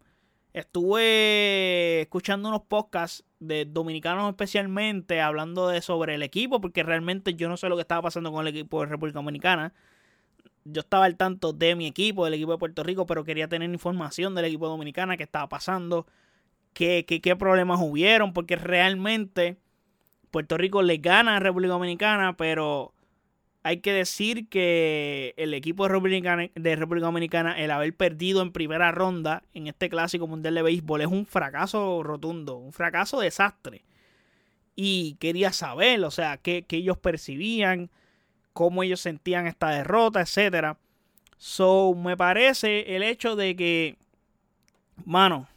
[0.53, 7.49] estuve escuchando unos podcasts de dominicanos especialmente hablando de sobre el equipo porque realmente yo
[7.49, 9.73] no sé lo que estaba pasando con el equipo de República Dominicana.
[10.65, 13.69] yo estaba al tanto de mi equipo, del equipo de Puerto Rico, pero quería tener
[13.69, 16.05] información del equipo dominicana, qué estaba pasando,
[16.73, 19.57] qué, qué, qué problemas hubieron, porque realmente
[20.31, 22.93] Puerto Rico le gana a República Dominicana, pero
[23.63, 28.51] hay que decir que el equipo de República, de República Dominicana, el haber perdido en
[28.51, 33.83] primera ronda en este clásico mundial de béisbol, es un fracaso rotundo, un fracaso desastre.
[34.75, 37.91] Y quería saber, o sea, qué, qué ellos percibían,
[38.53, 40.77] cómo ellos sentían esta derrota, etcétera.
[41.37, 43.97] So, me parece el hecho de que,
[45.05, 45.47] mano,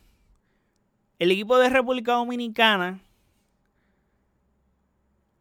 [1.19, 3.01] el equipo de República Dominicana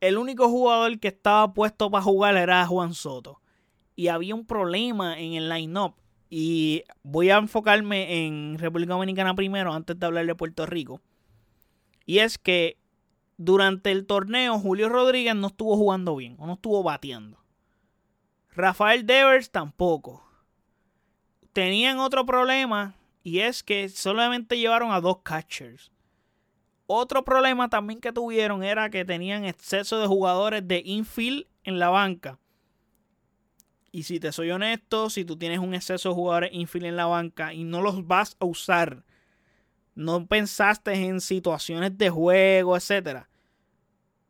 [0.04, 3.39] el único jugador que estaba puesto para jugar era Juan Soto.
[3.96, 5.96] Y había un problema en el line-up.
[6.30, 11.00] Y voy a enfocarme en República Dominicana primero antes de hablar de Puerto Rico.
[12.06, 12.78] Y es que
[13.38, 17.38] durante el torneo Julio Rodríguez no estuvo jugando bien o no estuvo bateando.
[18.54, 20.28] Rafael Devers tampoco.
[21.54, 25.92] Tenían otro problema y es que solamente llevaron a dos catchers.
[26.86, 31.89] Otro problema también que tuvieron era que tenían exceso de jugadores de infield en la
[31.89, 32.39] banca.
[33.91, 37.06] Y si te soy honesto, si tú tienes un exceso de jugadores infield en la
[37.06, 39.04] banca y no los vas a usar,
[39.96, 43.30] no pensaste en situaciones de juego, etcétera,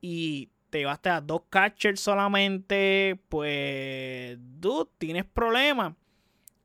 [0.01, 5.93] y te llevaste a dos catchers solamente, pues, dude, tienes problemas.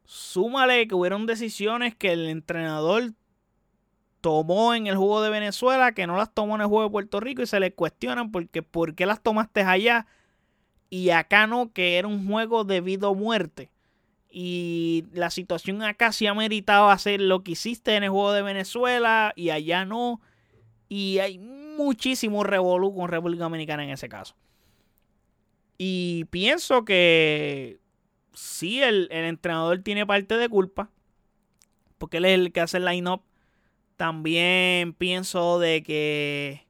[0.05, 3.13] Súmale que hubieron decisiones que el entrenador
[4.21, 7.21] tomó en el juego de Venezuela, que no las tomó en el juego de Puerto
[7.21, 10.07] Rico y se le cuestionan porque por qué las tomaste allá
[10.91, 13.71] y acá no, que era un juego de vida muerte.
[14.31, 18.43] Y la situación acá sí ha meritado hacer lo que hiciste en el juego de
[18.43, 20.21] Venezuela y allá no.
[20.89, 24.35] Y hay muchísimo revolú con República Dominicana en ese caso.
[25.79, 27.79] Y pienso que
[28.33, 30.91] sí, el, el entrenador tiene parte de culpa.
[31.99, 33.23] Porque él es el que hace el line-up
[33.99, 36.65] también pienso de que,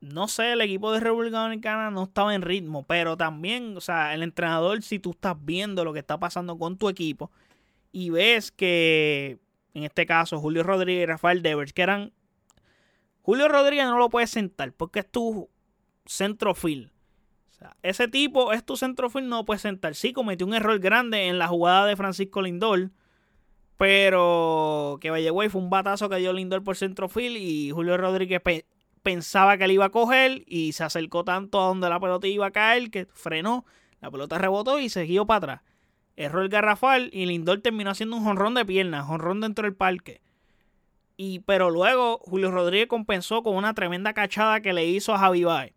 [0.00, 4.12] no sé, el equipo de República Dominicana no estaba en ritmo, pero también, o sea,
[4.14, 7.30] el entrenador, si tú estás viendo lo que está pasando con tu equipo
[7.92, 9.38] y ves que,
[9.74, 12.12] en este caso, Julio Rodríguez y Rafael Devers, que eran...
[13.22, 15.48] Julio Rodríguez no lo puedes sentar porque es tu
[16.04, 16.90] centrofil.
[17.52, 19.94] O sea, ese tipo es tu centrofil, no lo puedes sentar.
[19.94, 22.90] Sí, cometió un error grande en la jugada de Francisco Lindor
[23.78, 28.42] pero que Valleway fue un batazo que dio Lindor por centrofil y Julio Rodríguez
[29.04, 32.46] pensaba que le iba a coger y se acercó tanto a donde la pelota iba
[32.46, 33.64] a caer que frenó,
[34.00, 35.60] la pelota rebotó y se siguió para atrás.
[36.16, 40.20] Erró el garrafal y Lindor terminó haciendo un jonrón de piernas, jonrón dentro del parque.
[41.16, 45.44] Y, pero luego Julio Rodríguez compensó con una tremenda cachada que le hizo a Javi
[45.44, 45.74] Baez.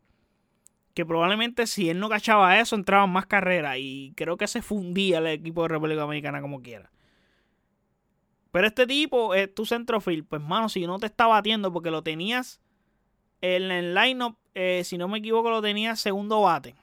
[0.96, 3.78] Que probablemente si él no cachaba eso entraban más carreras.
[3.80, 6.91] Y creo que se fundía el equipo de República Dominicana como quiera.
[8.52, 10.28] Pero este tipo es tu centrofield.
[10.28, 12.62] Pues, mano, si no te está batiendo porque lo tenías
[13.40, 16.76] en el lineup, eh, si no me equivoco, lo tenías segundo bate.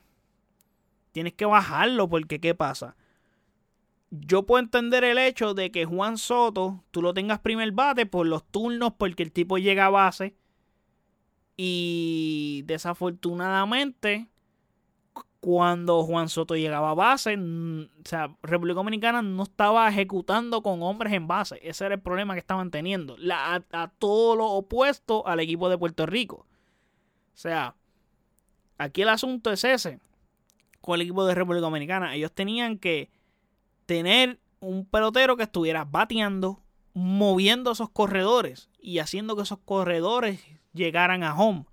[1.13, 2.97] Tienes que bajarlo porque, ¿qué pasa?
[4.11, 8.27] Yo puedo entender el hecho de que Juan Soto, tú lo tengas primer bate por
[8.27, 10.35] los turnos, porque el tipo llega a base.
[11.57, 14.29] Y desafortunadamente,
[15.41, 21.13] cuando Juan Soto llegaba a base, o sea, República Dominicana no estaba ejecutando con hombres
[21.13, 21.61] en base.
[21.63, 23.17] Ese era el problema que estaban teniendo.
[23.31, 26.47] a, todo lo opuesto al equipo de Puerto Rico.
[27.35, 27.77] O sea,
[28.79, 30.01] aquí el asunto es ese.
[30.81, 32.15] Con el equipo de República Dominicana.
[32.17, 33.11] Ellos tenían que
[33.87, 41.23] tener un pelotero que estuviera bateando, moviendo esos corredores y haciendo que esos corredores llegaran
[41.23, 41.65] a home.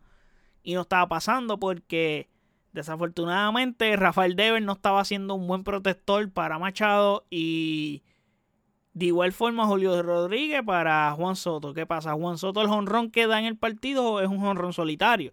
[0.62, 2.30] Y no estaba pasando porque
[2.76, 8.04] Desafortunadamente, Rafael Dever no estaba siendo un buen protector para Machado y
[8.92, 11.74] de igual forma Julio Rodríguez para Juan Soto.
[11.74, 12.12] ¿Qué pasa?
[12.16, 15.32] Juan Soto el jonrón que da en el partido es un jonrón solitario.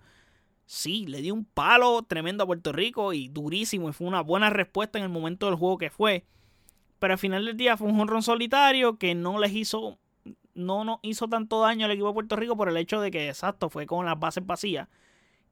[0.66, 4.48] Sí, le dio un palo tremendo a Puerto Rico y durísimo y fue una buena
[4.48, 6.24] respuesta en el momento del juego que fue.
[7.00, 9.98] Pero al final del día fue un jonrón solitario que no les hizo
[10.54, 13.68] no hizo tanto daño al equipo de Puerto Rico por el hecho de que exacto
[13.68, 14.86] fue con las bases vacías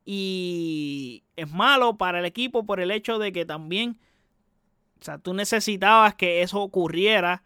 [0.04, 3.98] y es malo para el equipo por el hecho de que también,
[5.00, 7.42] o sea, tú necesitabas que eso ocurriera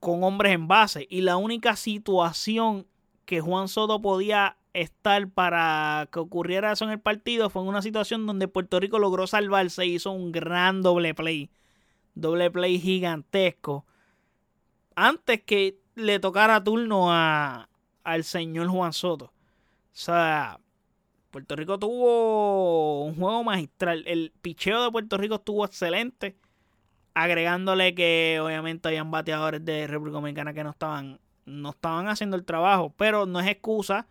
[0.00, 1.06] con hombres en base.
[1.10, 2.86] Y la única situación
[3.24, 7.82] que Juan Soto podía estar para que ocurriera eso en el partido fue en una
[7.82, 11.50] situación donde Puerto Rico logró salvarse y hizo un gran doble play.
[12.14, 13.86] Doble play gigantesco.
[14.94, 17.68] Antes que le tocara turno a,
[18.04, 19.26] al señor Juan Soto.
[19.26, 20.60] O sea,
[21.30, 24.04] Puerto Rico tuvo un juego magistral.
[24.06, 26.36] El picheo de Puerto Rico estuvo excelente.
[27.14, 32.44] agregándole que obviamente habían bateadores de República Dominicana que no estaban, no estaban haciendo el
[32.44, 34.06] trabajo, pero no es excusa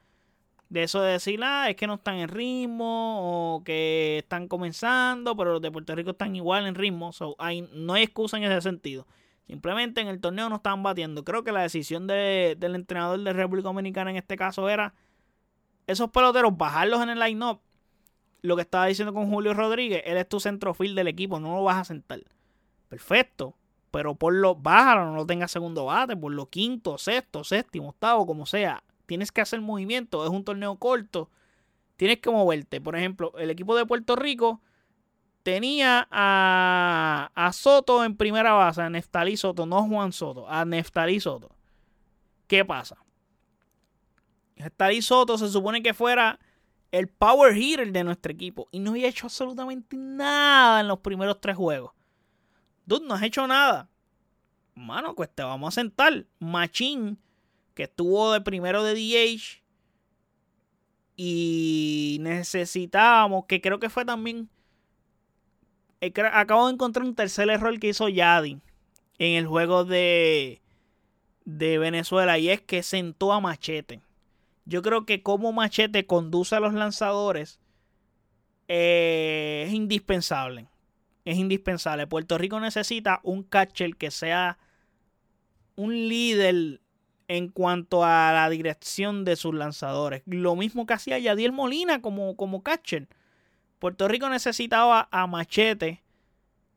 [0.70, 5.36] de eso de decir, ah, es que no están en ritmo o que están comenzando,
[5.38, 8.62] pero los de Puerto Rico están igual en ritmo, hay, no hay excusa en ese
[8.62, 9.08] sentido.
[9.48, 11.24] Simplemente en el torneo no estaban batiendo.
[11.24, 14.94] Creo que la decisión del entrenador de República Dominicana en este caso era
[15.88, 17.60] esos peloteros bajarlos en el line-up.
[18.42, 21.64] Lo que estaba diciendo con Julio Rodríguez, él es tu centrofil del equipo, no lo
[21.64, 22.22] vas a sentar.
[22.88, 23.56] Perfecto.
[23.90, 28.28] Pero por lo bájalo, no lo tengas segundo bate, por lo quinto, sexto, séptimo, octavo,
[28.28, 31.32] como sea tienes que hacer movimiento, es un torneo corto,
[31.96, 32.80] tienes que moverte.
[32.80, 34.62] Por ejemplo, el equipo de Puerto Rico
[35.42, 41.20] tenía a, a Soto en primera base, a Neftalí Soto, no Juan Soto, a Neftalí
[41.20, 41.50] Soto.
[42.48, 42.98] ¿Qué pasa?
[44.58, 46.40] Neftalí Soto se supone que fuera
[46.92, 51.40] el power hitter de nuestro equipo y no había hecho absolutamente nada en los primeros
[51.42, 51.92] tres juegos.
[52.86, 53.90] Dude, no has hecho nada.
[54.74, 56.26] Mano, pues te vamos a sentar.
[56.40, 57.20] Machín
[57.78, 59.62] que estuvo de primero de DH
[61.16, 64.50] y necesitábamos, que creo que fue también,
[66.02, 68.60] eh, acabo de encontrar un tercer error que hizo Yadi
[69.20, 70.62] en el juego de,
[71.46, 74.02] de Venezuela y es que sentó a Machete.
[74.68, 77.62] Yo creo que como Machete conduce a los lanzadores
[78.68, 80.68] eh, es indispensable.
[81.24, 82.06] Es indispensable.
[82.06, 84.58] Puerto Rico necesita un catcher que sea
[85.76, 86.82] un líder
[87.30, 90.24] en cuanto a la dirección de sus lanzadores.
[90.26, 93.08] Lo mismo que hacía Yadiel Molina como, como catcher.
[93.80, 96.04] Puerto Rico necesitaba a Machete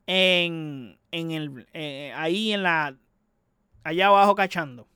[0.07, 2.95] en, en el, eh, ahí en la,
[3.83, 4.87] allá abajo cachando.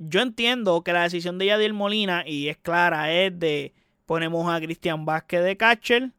[0.00, 3.74] Yo entiendo que la decisión de Yadiel Molina, y es clara, es de
[4.06, 6.10] ponemos a Cristian Vázquez de catcher.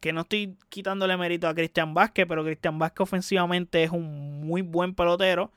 [0.00, 4.62] Que no estoy quitándole mérito a Cristian Vázquez, pero Cristian Vázquez ofensivamente es un muy
[4.62, 5.52] buen pelotero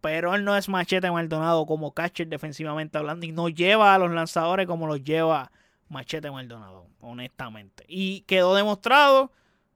[0.00, 4.10] pero él no es Machete Maldonado como catcher defensivamente hablando y no lleva a los
[4.10, 5.52] lanzadores como los lleva
[5.88, 7.84] Machete Maldonado, honestamente.
[7.88, 9.32] Y quedó demostrado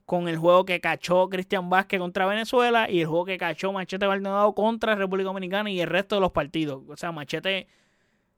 [0.06, 4.06] con el juego que cachó Cristian Vázquez contra Venezuela y el juego que cachó Machete
[4.06, 6.82] Maldonado contra República Dominicana y el resto de los partidos.
[6.88, 7.68] O sea, Machete,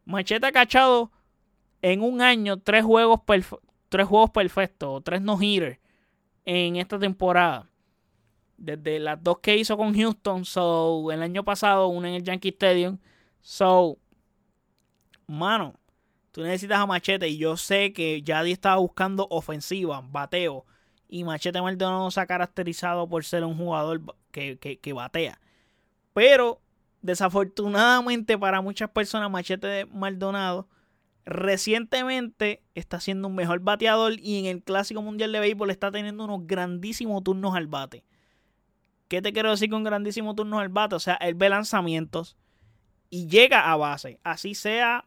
[0.04, 1.10] Machete ha cachado
[1.82, 3.20] en un año tres juegos,
[3.88, 5.78] tres juegos perfectos, tres no-hitters
[6.44, 7.68] en esta temporada.
[8.56, 12.48] Desde las dos que hizo con Houston, so, el año pasado, una en el Yankee
[12.48, 12.98] Stadium.
[13.42, 13.98] So,
[15.26, 15.74] mano,
[16.30, 17.28] tú necesitas a Machete.
[17.28, 20.64] Y yo sé que Yadi estaba buscando ofensiva, bateo.
[21.08, 25.40] Y Machete Maldonado se ha caracterizado por ser un jugador que, que batea.
[26.12, 26.60] Pero,
[27.02, 30.68] desafortunadamente para muchas personas, Machete Maldonado
[31.26, 36.24] recientemente está siendo un mejor bateador y en el Clásico Mundial de Béisbol está teniendo
[36.24, 38.04] unos grandísimos turnos al bate.
[39.08, 40.94] ¿Qué te quiero decir con grandísimo turno al bate?
[40.94, 42.36] O sea, él ve lanzamientos
[43.10, 44.20] y llega a base.
[44.22, 45.04] Así sea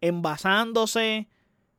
[0.00, 1.28] envasándose,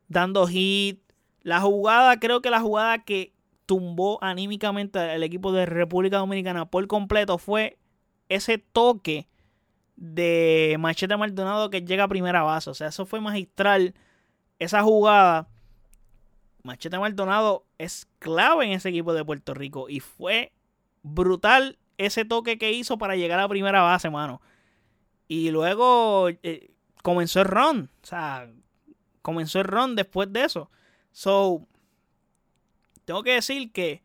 [0.07, 1.01] dando hit.
[1.41, 3.33] La jugada, creo que la jugada que
[3.71, 7.77] tumbó anímicamente al equipo de República Dominicana por completo fue
[8.27, 9.29] ese toque
[9.95, 12.69] de Machete Maldonado que llega a primera base.
[12.69, 13.93] O sea, eso fue magistral.
[14.59, 15.47] Esa jugada.
[16.63, 20.51] Machete Maldonado es clave en ese equipo de Puerto Rico y fue
[21.01, 24.41] brutal ese toque que hizo para llegar a primera base, mano.
[25.29, 26.71] Y luego eh,
[27.03, 27.89] comenzó el run.
[28.03, 28.51] O sea,
[29.21, 30.69] comenzó el run después de eso.
[31.13, 31.69] So,
[33.05, 34.01] tengo que decir que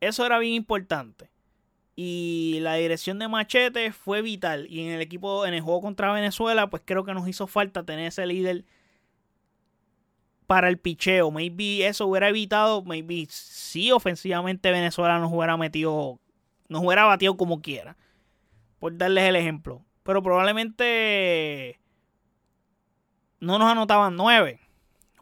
[0.00, 1.30] eso era bien importante.
[2.00, 4.68] Y la dirección de Machete fue vital.
[4.70, 7.84] Y en el equipo, en el juego contra Venezuela, pues creo que nos hizo falta
[7.84, 8.64] tener ese líder
[10.46, 11.32] para el picheo.
[11.32, 16.20] Maybe eso hubiera evitado, maybe si ofensivamente Venezuela nos hubiera metido,
[16.68, 17.96] nos hubiera batido como quiera.
[18.78, 19.84] Por darles el ejemplo.
[20.04, 21.80] Pero probablemente
[23.40, 24.60] no nos anotaban nueve.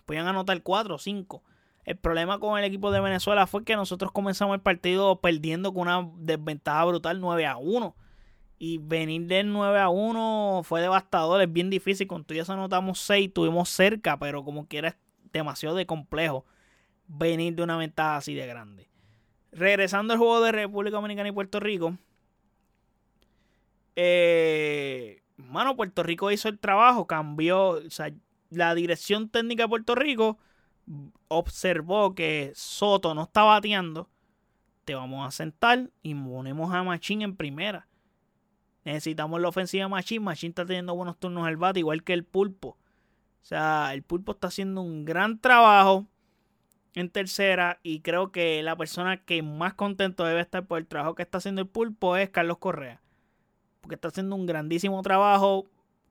[0.05, 1.43] Podían anotar cuatro o cinco.
[1.87, 5.83] El problema con el equipo de Venezuela fue que nosotros comenzamos el partido perdiendo con
[5.83, 7.95] una desventaja brutal 9 a 1.
[8.59, 12.09] Y venir del 9 a 1 fue devastador, es bien difícil.
[12.09, 14.97] Con tú ya anotamos 6, tuvimos cerca, pero como quiera
[15.33, 16.45] demasiado de complejo
[17.07, 18.89] venir de una ventaja así de grande.
[19.53, 21.97] Regresando al juego de República Dominicana y Puerto Rico.
[23.95, 27.69] Eh, mano, Puerto Rico hizo el trabajo, cambió.
[27.69, 28.13] O sea,
[28.51, 30.39] la dirección técnica de Puerto Rico
[31.29, 34.09] observó que Soto no está bateando.
[34.85, 37.89] Te vamos a sentar y ponemos a Machín en primera.
[38.85, 40.23] Necesitamos la ofensiva de Machín.
[40.23, 42.69] Machín está teniendo buenos turnos al bate, igual que el pulpo.
[42.69, 46.07] O sea, el pulpo está haciendo un gran trabajo.
[46.95, 51.15] en tercera y creo que la persona que más contento debe estar por el trabajo
[51.15, 53.03] que está haciendo el pulpo es Carlos Correa.
[53.81, 55.67] Porque está haciendo un grandísimo trabajo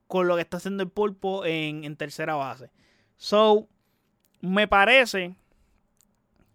[0.06, 2.70] con lo que está haciendo el pulpo en, en tercera base.
[3.16, 3.68] So,
[4.40, 5.36] me parece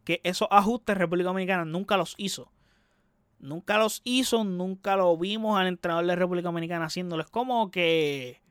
[0.03, 2.51] que esos ajustes República Dominicana nunca los hizo.
[3.39, 8.41] Nunca los hizo, nunca lo vimos al entrenador de República Dominicana haciéndoles como que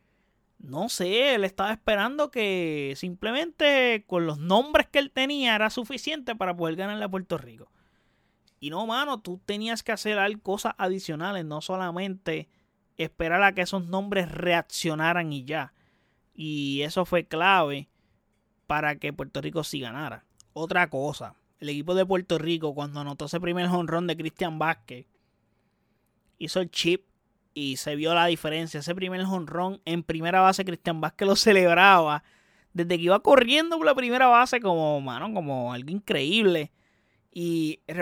[0.62, 6.37] no sé, él estaba esperando que simplemente con los nombres que él tenía era suficiente
[6.37, 7.70] para poder ganarle a Puerto Rico.
[8.61, 12.49] Y no, mano, tú tenías que hacer cosas adicionales, no solamente
[12.99, 15.72] esperar a que esos nombres reaccionaran y ya.
[16.35, 17.89] Y eso fue clave
[18.71, 20.23] para que Puerto Rico sí ganara.
[20.53, 25.07] Otra cosa, el equipo de Puerto Rico cuando anotó ese primer jonrón de Cristian Vázquez
[26.39, 27.05] hizo el chip
[27.53, 28.79] y se vio la diferencia.
[28.79, 32.23] Ese primer jonrón en primera base, Cristian Vázquez lo celebraba
[32.73, 36.71] desde que iba corriendo por la primera base como, mano, como algo increíble.
[37.33, 37.97] Y el,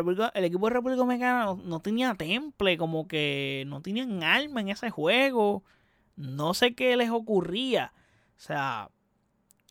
[0.44, 5.64] equipo de República Dominicana no, tenía temple, como que no tenían alma en ese juego.
[6.14, 7.94] No sé qué les ocurría.
[8.36, 8.90] O sea,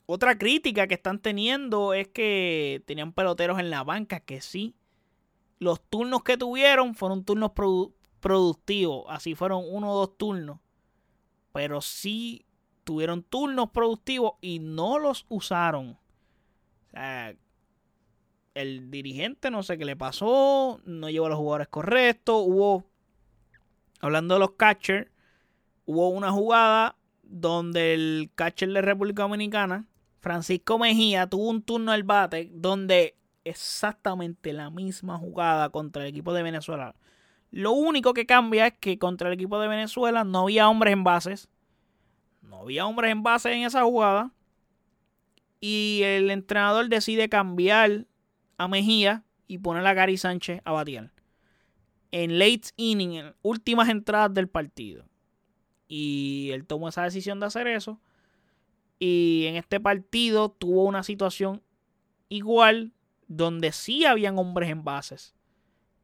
[0.07, 4.73] otra crítica que están teniendo es que tenían peloteros en la banca que sí.
[5.59, 7.51] Los turnos que tuvieron fueron turnos
[8.21, 9.05] productivos.
[9.09, 10.59] Así fueron uno o dos turnos.
[11.51, 12.45] Pero sí
[12.85, 15.89] tuvieron turnos productivos y no los usaron.
[15.89, 17.35] O sea,
[18.53, 22.43] el dirigente no sé qué le pasó, no llevó a los jugadores correctos.
[22.47, 22.85] Hubo,
[23.99, 25.11] hablando de los catchers,
[25.85, 29.85] hubo una jugada donde el catcher de República Dominicana,
[30.19, 36.33] Francisco Mejía, tuvo un turno al bate donde exactamente la misma jugada contra el equipo
[36.33, 36.95] de Venezuela
[37.51, 41.03] lo único que cambia es que contra el equipo de Venezuela no había hombres en
[41.03, 41.49] bases.
[42.41, 44.31] No había hombres en bases en esa jugada.
[45.59, 48.05] Y el entrenador decide cambiar
[48.57, 51.11] a Mejía y poner a Gary Sánchez a batear.
[52.11, 55.05] En late inning, en últimas entradas del partido.
[55.87, 57.99] Y él tomó esa decisión de hacer eso.
[58.99, 61.61] Y en este partido tuvo una situación
[62.29, 62.93] igual
[63.27, 65.35] donde sí habían hombres en bases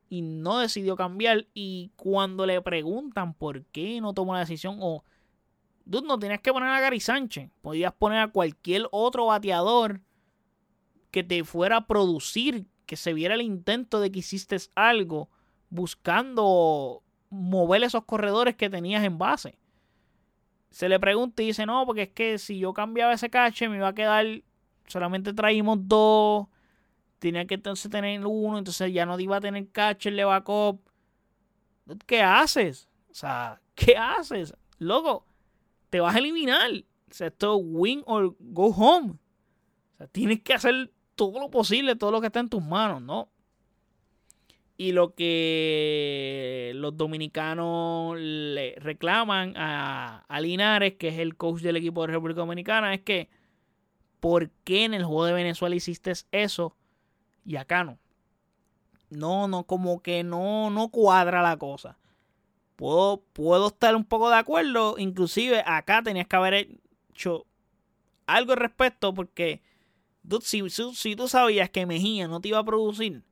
[0.09, 1.47] y no decidió cambiar.
[1.53, 5.03] Y cuando le preguntan por qué no tomó la decisión, o
[5.85, 10.01] dude, no tenías que poner a Gary Sánchez, podías poner a cualquier otro bateador
[11.09, 15.29] que te fuera a producir, que se viera el intento de que hiciste algo
[15.69, 19.57] buscando mover esos corredores que tenías en base.
[20.73, 23.77] Se le pregunta y dice, no, porque es que si yo cambiaba ese cache me
[23.77, 24.25] iba a quedar,
[24.87, 26.47] solamente traímos dos
[27.23, 30.81] tenía que entonces tener uno, entonces ya no iba a tener catcher de backup.
[32.05, 32.89] ¿Qué haces?
[33.09, 34.53] O sea, ¿qué haces?
[34.77, 35.25] Loco,
[35.89, 36.69] te vas a eliminar.
[37.09, 39.11] O sea, esto win or go home.
[39.11, 43.01] O sea, tienes que hacer todo lo posible, todo lo que está en tus manos,
[43.01, 43.29] ¿no?
[44.83, 51.77] Y lo que los dominicanos le reclaman a, a Linares, que es el coach del
[51.77, 53.29] equipo de República Dominicana, es que
[54.19, 56.75] ¿por qué en el juego de Venezuela hiciste eso?
[57.45, 57.97] y acá no.
[59.09, 61.97] No, no, como que no, no cuadra la cosa.
[62.75, 64.95] Puedo, puedo estar un poco de acuerdo.
[64.97, 66.67] Inclusive acá tenías que haber
[67.13, 67.45] hecho
[68.25, 69.61] algo al respecto porque
[70.41, 73.23] si, si, tú sabías que Mejía no te iba a producir,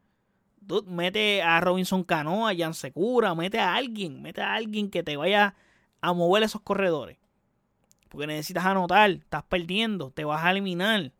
[0.85, 5.17] mete a Robinson Cano, a Jan Secura, mete a alguien, mete a alguien que te
[5.17, 5.55] vaya
[6.01, 7.17] a mover esos corredores.
[8.09, 11.11] Porque necesitas anotar, estás perdiendo, te vas a eliminar.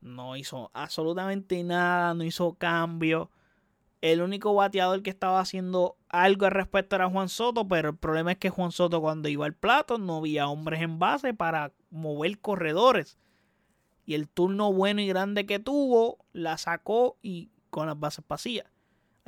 [0.00, 3.30] No hizo absolutamente nada, no hizo cambio.
[4.00, 8.32] El único bateador que estaba haciendo algo al respecto era Juan Soto, pero el problema
[8.32, 12.38] es que Juan Soto cuando iba al plato no había hombres en base para mover
[12.38, 13.18] corredores.
[14.06, 18.66] Y el turno bueno y grande que tuvo, la sacó y con las bases vacías.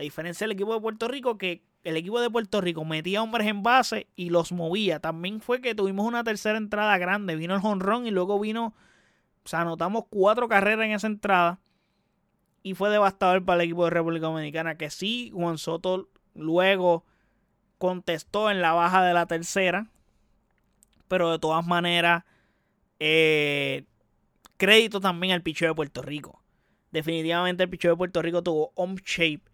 [0.00, 3.46] A diferencia del equipo de Puerto Rico, que el equipo de Puerto Rico metía hombres
[3.46, 4.98] en base y los movía.
[4.98, 7.36] También fue que tuvimos una tercera entrada grande.
[7.36, 8.74] Vino el jonrón y luego vino
[9.44, 11.60] o sea, anotamos cuatro carreras en esa entrada.
[12.62, 14.76] Y fue devastador para el equipo de República Dominicana.
[14.76, 17.04] Que sí, Juan Soto luego
[17.76, 19.86] contestó en la baja de la tercera.
[21.08, 22.24] Pero de todas maneras,
[23.00, 23.84] eh,
[24.56, 26.42] crédito también al picheo de Puerto Rico.
[26.90, 29.49] Definitivamente el picheo de Puerto Rico tuvo on shape.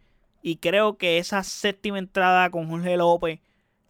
[0.47, 3.41] Y creo que esa séptima entrada con Jorge López,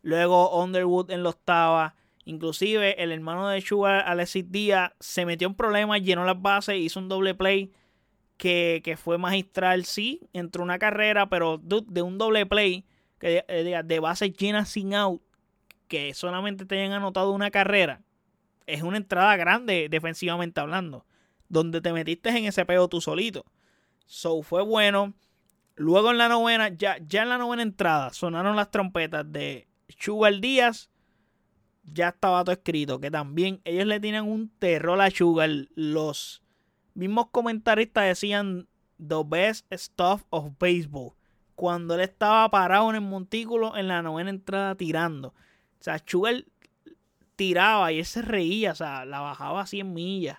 [0.01, 1.95] luego Underwood en la octava
[2.25, 6.99] Inclusive el hermano de Sugar, Alexis Díaz, se metió en problemas, llenó las bases, hizo
[6.99, 7.75] un doble play
[8.39, 12.87] que, fue magistral, sí, entró una carrera, pero de, un doble play
[13.19, 15.21] que de, de bases llenas sin out,
[15.89, 18.01] que solamente te hayan anotado una carrera,
[18.67, 21.05] es una entrada grande defensivamente hablando,
[21.51, 23.45] donde te metiste en ese peo tú solito.
[24.07, 25.13] So fue bueno.
[25.77, 30.41] Luego en la novena, ya, ya en la novena entrada, sonaron las trompetas de Sugar
[30.41, 30.91] Díaz.
[31.85, 32.99] Ya estaba todo escrito.
[32.99, 35.51] Que también ellos le tienen un terror a Sugar.
[35.75, 36.43] Los
[36.95, 38.69] mismos comentaristas decían
[38.99, 41.13] The best stuff of baseball.
[41.55, 45.29] Cuando él estaba parado en el montículo en la novena entrada tirando.
[45.29, 46.45] O sea, Sugar
[47.37, 48.73] tiraba y él se reía.
[48.73, 50.39] O sea, la bajaba a 100 millas.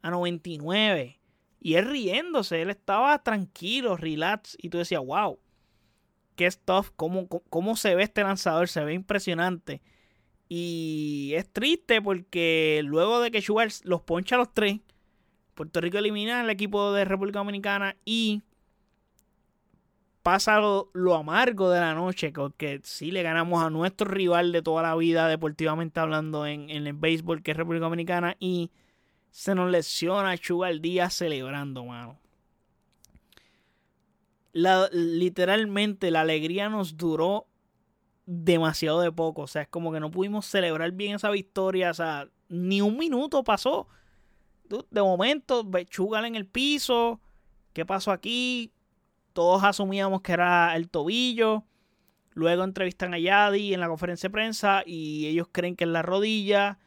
[0.00, 1.20] A 99.
[1.64, 4.56] Y él riéndose, él estaba tranquilo, relax.
[4.60, 5.38] Y tú decías, wow,
[6.34, 9.80] qué stuff, cómo, cómo se ve este lanzador, se ve impresionante.
[10.48, 14.80] Y es triste porque luego de que Schwartz los poncha a los tres,
[15.54, 18.42] Puerto Rico elimina al equipo de República Dominicana y
[20.24, 24.82] pasa lo, amargo de la noche, porque sí le ganamos a nuestro rival de toda
[24.82, 28.72] la vida, deportivamente hablando, en, en el béisbol, que es República Dominicana, y
[29.32, 32.18] se nos lesiona Sugar día celebrando, mano.
[34.52, 37.46] Literalmente la alegría nos duró
[38.26, 39.42] demasiado de poco.
[39.42, 41.90] O sea, es como que no pudimos celebrar bien esa victoria.
[41.90, 43.88] O sea, ni un minuto pasó.
[44.90, 47.18] De momento, Chugal en el piso.
[47.72, 48.70] ¿Qué pasó aquí?
[49.32, 51.64] Todos asumíamos que era el tobillo.
[52.34, 56.02] Luego entrevistan a Yadi en la conferencia de prensa y ellos creen que es la
[56.02, 56.78] rodilla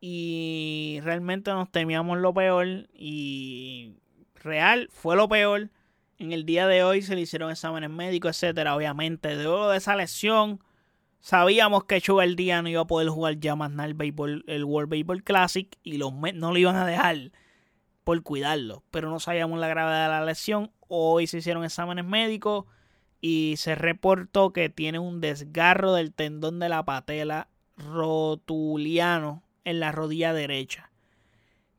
[0.00, 3.96] y realmente nos temíamos lo peor y
[4.36, 5.70] real fue lo peor.
[6.18, 8.74] En el día de hoy se le hicieron exámenes médicos, etcétera.
[8.74, 10.60] Obviamente, de esa lesión,
[11.20, 14.90] sabíamos que el día no iba a poder jugar ya más nada el, el World
[14.90, 17.32] Baseball Classic y los no lo iban a dejar
[18.04, 18.84] por cuidarlo.
[18.90, 20.72] Pero no sabíamos la gravedad de la lesión.
[20.88, 22.66] Hoy se hicieron exámenes médicos
[23.20, 29.92] y se reportó que tiene un desgarro del tendón de la patela rotuliano en la
[29.92, 30.90] rodilla derecha.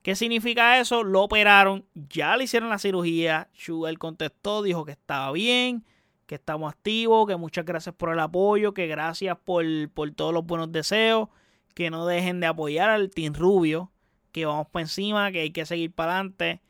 [0.02, 1.04] ¿Qué significa eso?
[1.04, 3.50] Lo operaron, ya le hicieron la cirugía.
[3.54, 5.84] Sugar contestó, dijo que estaba bien,
[6.26, 10.46] que estamos activos, que muchas gracias por el apoyo, que gracias por, por todos los
[10.46, 11.28] buenos deseos,
[11.74, 13.92] que no dejen de apoyar al Team Rubio,
[14.32, 16.62] que vamos para encima, que hay que seguir para adelante.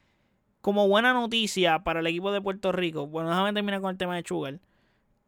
[0.61, 4.15] Como buena noticia para el equipo de Puerto Rico, bueno, déjame terminar con el tema
[4.15, 4.59] de Sugar.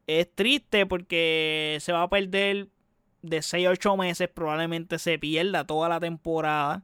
[0.07, 2.69] Es triste porque se va a perder
[3.21, 6.83] de 6 a 8 meses probablemente se pierda toda la temporada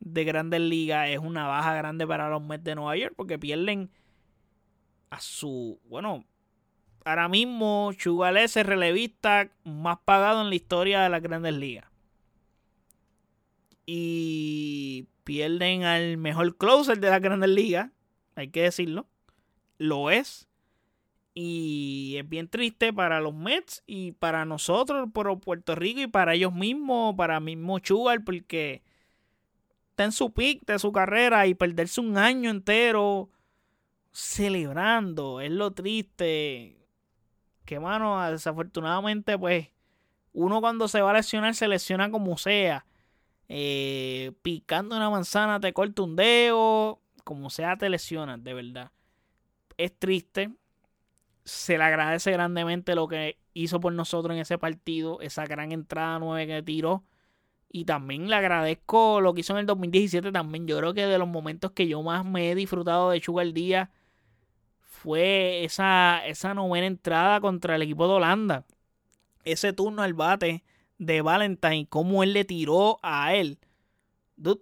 [0.00, 1.08] de Grandes Ligas.
[1.10, 3.90] Es una baja grande para los Mets de Nueva York porque pierden
[5.10, 5.80] a su.
[5.84, 6.24] Bueno,
[7.04, 11.86] ahora mismo Chugal es el relevista más pagado en la historia de las Grandes Ligas.
[13.86, 17.90] Y pierden al mejor closer de las Grandes Ligas,
[18.34, 19.06] hay que decirlo.
[19.78, 20.48] Lo es.
[21.38, 26.32] Y es bien triste para los Mets y para nosotros, por Puerto Rico y para
[26.32, 28.82] ellos mismos, para mismo Chugal, porque
[29.90, 33.28] está en su pick de su carrera y perderse un año entero
[34.12, 36.78] celebrando, es lo triste.
[37.66, 39.68] Que mano, desafortunadamente, pues,
[40.32, 42.86] uno cuando se va a lesionar se lesiona como sea.
[43.50, 48.90] Eh, picando una manzana te corta un dedo, como sea te lesionas, de verdad.
[49.76, 50.50] Es triste,
[51.46, 56.18] se le agradece grandemente lo que hizo por nosotros en ese partido, esa gran entrada
[56.18, 57.04] 9 que tiró.
[57.70, 60.66] Y también le agradezco lo que hizo en el 2017 también.
[60.66, 63.90] Yo creo que de los momentos que yo más me he disfrutado de Sugar Día
[64.80, 68.66] fue esa, esa novena entrada contra el equipo de Holanda.
[69.44, 70.64] Ese turno al bate
[70.98, 73.60] de Valentine, cómo él le tiró a él.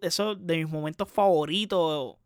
[0.02, 2.16] eso de mis momentos favoritos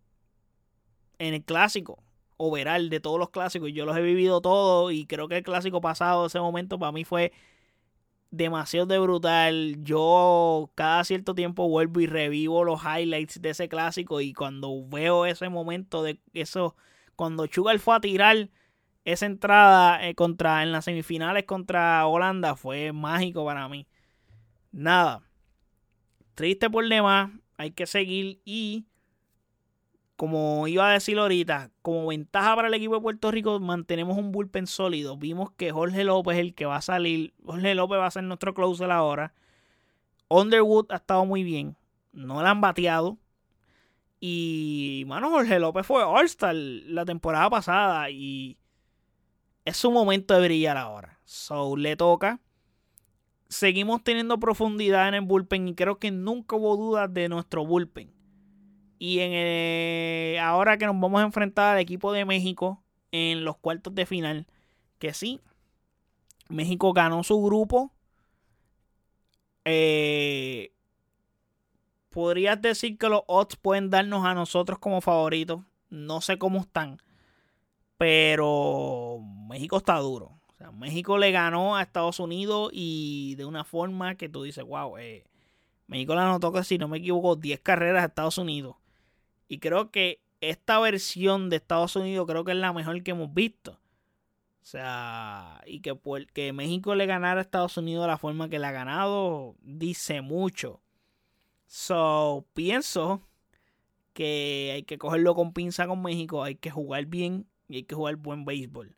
[1.19, 2.03] en el clásico
[2.39, 3.71] overall de todos los clásicos.
[3.73, 7.05] Yo los he vivido todos y creo que el clásico pasado, ese momento para mí
[7.05, 7.33] fue
[8.31, 9.77] demasiado de brutal.
[9.83, 15.27] Yo cada cierto tiempo vuelvo y revivo los highlights de ese clásico y cuando veo
[15.27, 16.77] ese momento de eso,
[17.17, 18.49] cuando Chugal fue a tirar
[19.05, 23.87] esa entrada eh, contra en las semifinales contra Holanda fue mágico para mí.
[24.71, 25.23] Nada.
[26.35, 28.87] Triste por demás, hay que seguir y
[30.19, 34.33] como iba a decir ahorita, como ventaja para el equipo de Puerto Rico, mantenemos un
[34.33, 35.17] bullpen sólido.
[35.17, 37.35] Vimos que Jorge López es el que va a salir.
[37.45, 39.33] Jorge López va a ser nuestro closer ahora.
[40.27, 41.77] Underwood ha estado muy bien.
[42.11, 43.17] No la han bateado.
[44.19, 48.11] Y, mano, Jorge López fue All-Star la temporada pasada.
[48.11, 48.59] Y
[49.65, 51.21] es su momento de brillar ahora.
[51.27, 52.41] So, le toca.
[53.49, 55.69] Seguimos teniendo profundidad en el bullpen.
[55.69, 58.18] Y creo que nunca hubo dudas de nuestro bullpen
[58.99, 62.83] y en eh, ahora que nos vamos a enfrentar al equipo de México
[63.13, 64.47] en los cuartos de final,
[64.99, 65.41] que sí,
[66.49, 67.93] México ganó su grupo.
[69.65, 70.73] Eh,
[72.11, 75.61] podrías decir que los odds pueden darnos a nosotros como favoritos.
[75.91, 77.01] No sé cómo están.
[77.99, 80.39] Pero México está duro.
[80.49, 84.65] O sea, México le ganó a Estados Unidos y de una forma que tú dices,
[84.65, 85.25] wow, eh,
[85.87, 88.77] México le anotó que si no me equivoco 10 carreras a Estados Unidos.
[89.49, 93.33] Y creo que esta versión de Estados Unidos creo que es la mejor que hemos
[93.33, 93.73] visto.
[94.63, 95.99] O sea, y que,
[96.35, 100.21] que México le ganara a Estados Unidos de la forma que le ha ganado, dice
[100.21, 100.83] mucho.
[101.67, 103.23] So, pienso
[104.13, 107.95] que hay que cogerlo con pinza con México, hay que jugar bien y hay que
[107.95, 108.95] jugar buen béisbol.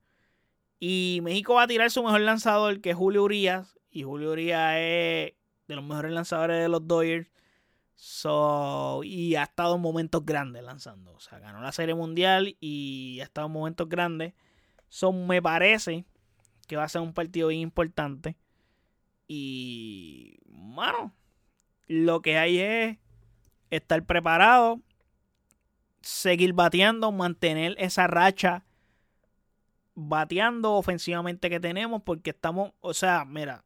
[0.81, 3.79] Y México va a tirar su mejor lanzador, que es Julio Urias.
[3.91, 5.35] Y Julio Urias es
[5.69, 7.29] de los mejores lanzadores de los Dodgers.
[8.03, 11.13] So, y ha estado en momentos grandes lanzando.
[11.13, 14.33] O sea, ganó la Serie Mundial y ha estado en momentos grandes.
[14.89, 16.07] So, me parece
[16.67, 18.39] que va a ser un partido bien importante.
[19.29, 21.13] Y, mano,
[21.89, 22.97] lo que hay es
[23.69, 24.81] estar preparado,
[26.01, 28.65] seguir bateando, mantener esa racha
[29.95, 33.63] bateando ofensivamente que tenemos, porque estamos, o sea, mira,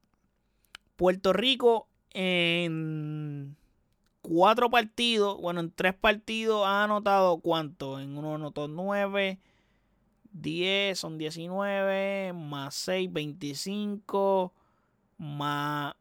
[0.96, 3.56] Puerto Rico en
[4.24, 9.38] cuatro partidos, bueno, en tres partidos ha anotado cuánto, en uno anotó nueve,
[10.32, 14.52] diez, son diecinueve, más seis, veinticinco,
[15.18, 15.94] más...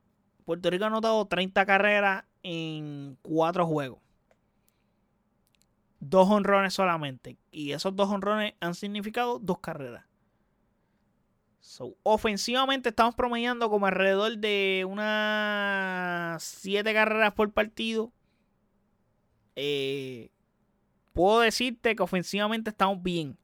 [0.46, 4.04] Puerto Rico ha anotado 30 carreras en cuatro juegos
[6.10, 7.38] dos honrones solamente.
[7.52, 10.06] Y esos dos honrones han significado dos carreras.
[12.04, 18.12] Ofensivamente estamos promediando como alrededor de unas siete carreras por partido.
[19.56, 20.30] Eh,
[21.14, 23.38] puedo decirte que ofensivamente estamos bien.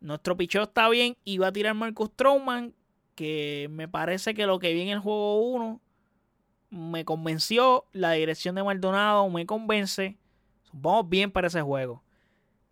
[0.00, 2.74] Nuestro picheo está bien y va a tirar Marcus Stroman,
[3.14, 5.80] que me parece que lo que vi en el juego 1
[6.70, 7.84] me convenció.
[7.92, 10.16] La dirección de Maldonado me convence.
[10.72, 12.02] Vamos bien para ese juego.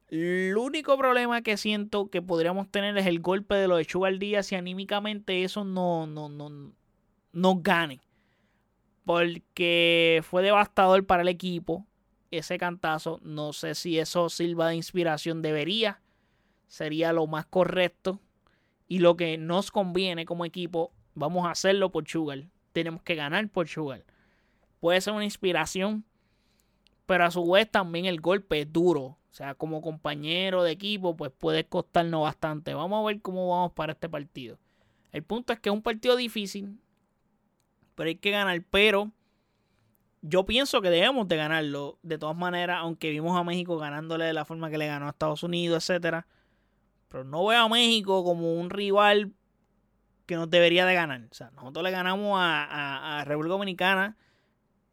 [0.08, 4.18] El único problema que siento que podríamos tener es el golpe de lo de Sugar
[4.18, 6.72] Díaz y anímicamente eso no, no, no,
[7.32, 8.00] no gane.
[9.04, 11.86] Porque fue devastador para el equipo
[12.30, 13.20] ese cantazo.
[13.22, 15.42] No sé si eso sirva de inspiración.
[15.42, 16.00] Debería.
[16.66, 18.20] Sería lo más correcto.
[18.86, 22.44] Y lo que nos conviene como equipo, vamos a hacerlo por Sugar.
[22.72, 24.04] Tenemos que ganar por Sugar.
[24.80, 26.04] Puede ser una inspiración
[27.08, 29.16] pero a su vez también el golpe es duro.
[29.30, 32.74] O sea, como compañero de equipo, pues puede costarnos bastante.
[32.74, 34.58] Vamos a ver cómo vamos para este partido.
[35.12, 36.78] El punto es que es un partido difícil,
[37.94, 38.62] pero hay que ganar.
[38.70, 39.12] Pero
[40.22, 41.98] yo pienso que debemos de ganarlo.
[42.02, 45.10] De todas maneras, aunque vimos a México ganándole de la forma que le ganó a
[45.10, 46.26] Estados Unidos, etcétera.
[47.08, 49.32] Pero no veo a México como un rival
[50.26, 51.26] que nos debería de ganar.
[51.30, 54.16] O sea, nosotros le ganamos a, a, a República Dominicana,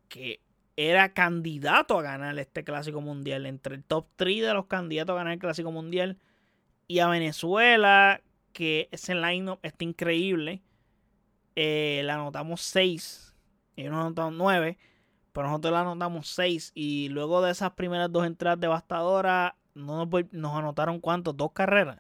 [0.08, 0.40] que
[0.78, 5.18] era candidato a ganar este clásico mundial, entre el top 3 de los candidatos a
[5.18, 6.18] ganar el clásico mundial,
[6.88, 8.22] y a Venezuela,
[8.52, 10.62] que ese line-up está increíble.
[11.56, 13.36] Eh, le anotamos 6,
[13.78, 14.78] ellos nos anotaron 9,
[15.32, 20.54] pero nosotros le anotamos 6, y luego de esas primeras dos entradas devastadoras, no nos,
[20.54, 22.00] anotaron cuántos, dos carreras.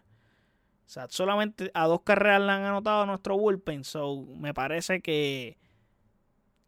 [0.86, 3.84] O sea, solamente a dos carreras le han anotado nuestro bullpen.
[3.84, 5.58] So, me parece que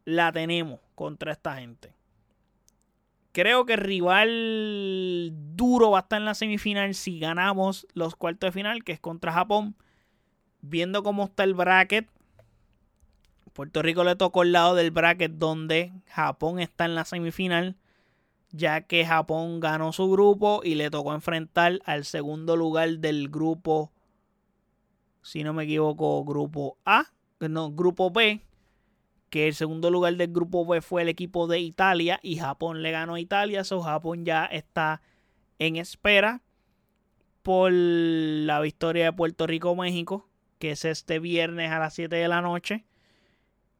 [0.06, 1.94] la tenemos contra esta gente.
[3.32, 8.48] Creo que el rival duro va a estar en la semifinal si ganamos los cuartos
[8.48, 9.76] de final, que es contra Japón.
[10.62, 12.10] Viendo cómo está el bracket,
[13.54, 17.76] Puerto Rico le tocó el lado del bracket donde Japón está en la semifinal,
[18.50, 23.92] ya que Japón ganó su grupo y le tocó enfrentar al segundo lugar del grupo,
[25.22, 27.06] si no me equivoco, grupo A,
[27.40, 28.42] no, grupo B,
[29.38, 32.90] que el segundo lugar del grupo B fue el equipo de Italia y Japón le
[32.90, 35.04] ganó a Italia, so Japón ya está
[35.60, 36.42] en espera
[37.44, 40.28] por la victoria de Puerto Rico-México,
[40.58, 42.88] que es este viernes a las 7 de la noche.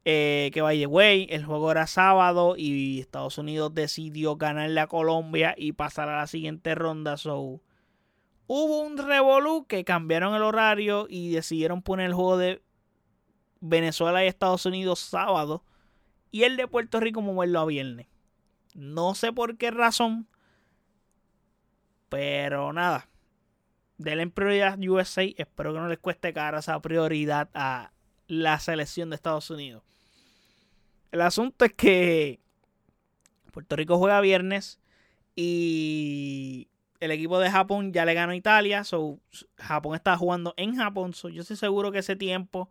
[0.04, 4.86] Eh, que by the way, el juego era sábado y Estados Unidos decidió ganarle a
[4.86, 7.16] Colombia y pasar a la siguiente ronda.
[7.16, 7.60] So,
[8.46, 12.62] hubo un revolú que cambiaron el horario y decidieron poner el juego de
[13.60, 15.62] Venezuela y Estados Unidos sábado
[16.30, 18.06] y el de Puerto Rico moverlo a viernes.
[18.74, 20.26] No sé por qué razón,
[22.08, 23.08] pero nada.
[23.96, 25.22] Denle prioridad USA.
[25.22, 27.90] Espero que no les cueste cara esa prioridad a
[28.28, 29.82] la selección de Estados Unidos.
[31.10, 32.38] El asunto es que
[33.50, 34.78] Puerto Rico juega viernes
[35.34, 36.68] y
[37.00, 38.84] el equipo de Japón ya le ganó a Italia.
[38.84, 39.18] So,
[39.56, 41.12] Japón está jugando en Japón.
[41.12, 42.70] Yo estoy seguro que ese tiempo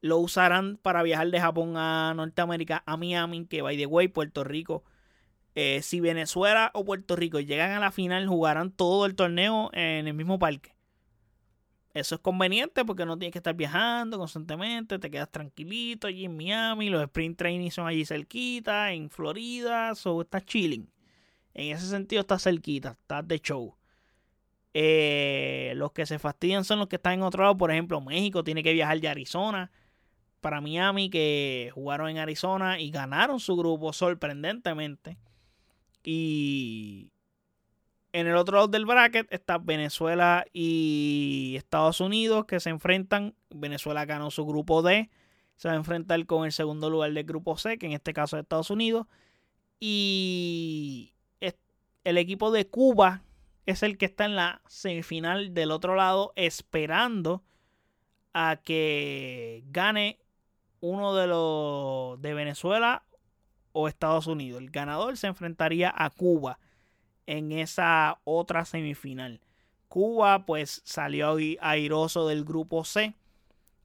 [0.00, 4.44] lo usarán para viajar de Japón a Norteamérica, a Miami, que by the way, Puerto
[4.44, 4.84] Rico.
[5.54, 10.06] Eh, si Venezuela o Puerto Rico llegan a la final, jugarán todo el torneo en
[10.06, 10.76] el mismo parque.
[11.94, 16.36] Eso es conveniente porque no tienes que estar viajando constantemente, te quedas tranquilito allí en
[16.36, 20.90] Miami, los sprint training son allí cerquita, en Florida, so estás chilling.
[21.54, 23.74] En ese sentido estás cerquita, estás de show.
[24.74, 28.44] Eh, los que se fastidian son los que están en otro lado, por ejemplo, México
[28.44, 29.70] tiene que viajar de Arizona
[30.40, 35.18] para Miami, que jugaron en Arizona y ganaron su grupo sorprendentemente.
[36.04, 37.10] Y
[38.12, 43.34] en el otro lado del bracket está Venezuela y Estados Unidos que se enfrentan.
[43.50, 45.10] Venezuela ganó su grupo D.
[45.56, 48.36] Se va a enfrentar con el segundo lugar del grupo C, que en este caso
[48.36, 49.06] es Estados Unidos.
[49.80, 51.12] Y
[52.06, 53.22] el equipo de Cuba
[53.66, 57.42] es el que está en la semifinal del otro lado esperando
[58.32, 60.20] a que gane
[60.80, 63.02] uno de los de Venezuela
[63.72, 64.60] o Estados Unidos.
[64.60, 66.58] El ganador se enfrentaría a Cuba
[67.26, 69.40] en esa otra semifinal.
[69.88, 73.14] Cuba pues salió airoso del grupo C.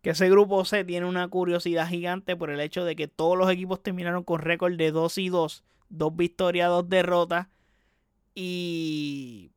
[0.01, 3.51] Que ese grupo C tiene una curiosidad gigante por el hecho de que todos los
[3.51, 5.63] equipos terminaron con récord de 2 y 2.
[5.89, 7.47] Dos victorias, dos derrotas.
[8.33, 9.51] Y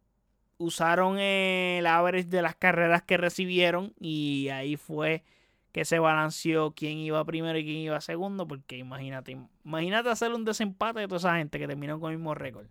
[0.58, 3.94] usaron el average de las carreras que recibieron.
[3.98, 5.24] Y ahí fue
[5.74, 8.46] que se balanceó quién iba primero y quién iba segundo.
[8.46, 12.32] Porque imagínate, imagínate hacer un desempate de toda esa gente que terminó con el mismo
[12.32, 12.68] récord.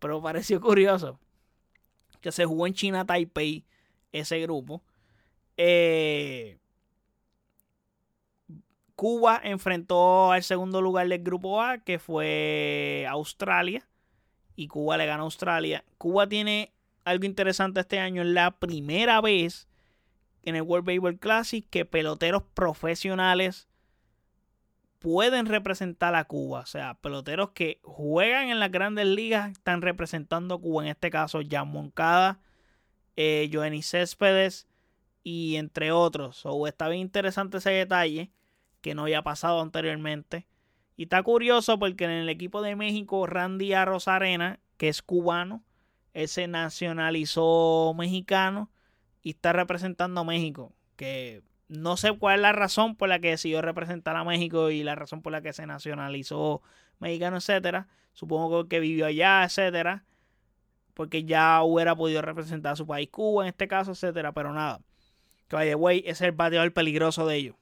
[0.00, 1.20] Pero pareció curioso
[2.20, 3.64] que se jugó en China Taipei
[4.10, 4.82] ese grupo.
[5.56, 6.58] Eh,
[8.96, 13.86] Cuba enfrentó al segundo lugar del grupo A, que fue Australia.
[14.56, 15.84] Y Cuba le ganó a Australia.
[15.98, 16.72] Cuba tiene
[17.04, 18.22] algo interesante este año.
[18.22, 19.68] Es la primera vez
[20.44, 23.68] en el World Baseball Classic que peloteros profesionales
[24.98, 26.60] pueden representar a Cuba.
[26.60, 30.84] O sea, peloteros que juegan en las grandes ligas están representando a Cuba.
[30.84, 32.40] En este caso, Jan Moncada,
[33.16, 34.66] eh, Joenny Céspedes
[35.22, 36.42] y entre otros.
[36.44, 38.30] O está bien interesante ese detalle
[38.80, 40.46] que no había pasado anteriormente.
[40.96, 45.64] Y está curioso porque en el equipo de México, Randy Arena, que es cubano,
[46.12, 48.70] él se nacionalizó mexicano
[49.24, 50.72] y está representando a México.
[50.94, 54.84] Que no sé cuál es la razón por la que decidió representar a México y
[54.84, 56.62] la razón por la que se nacionalizó
[57.00, 57.88] mexicano, etcétera.
[58.12, 60.04] Supongo que vivió allá, etcétera.
[60.92, 64.32] Porque ya hubiera podido representar a su país, Cuba en este caso, etcétera.
[64.32, 64.80] Pero nada.
[65.48, 67.56] Que vaya, güey, es el bateador peligroso de ellos.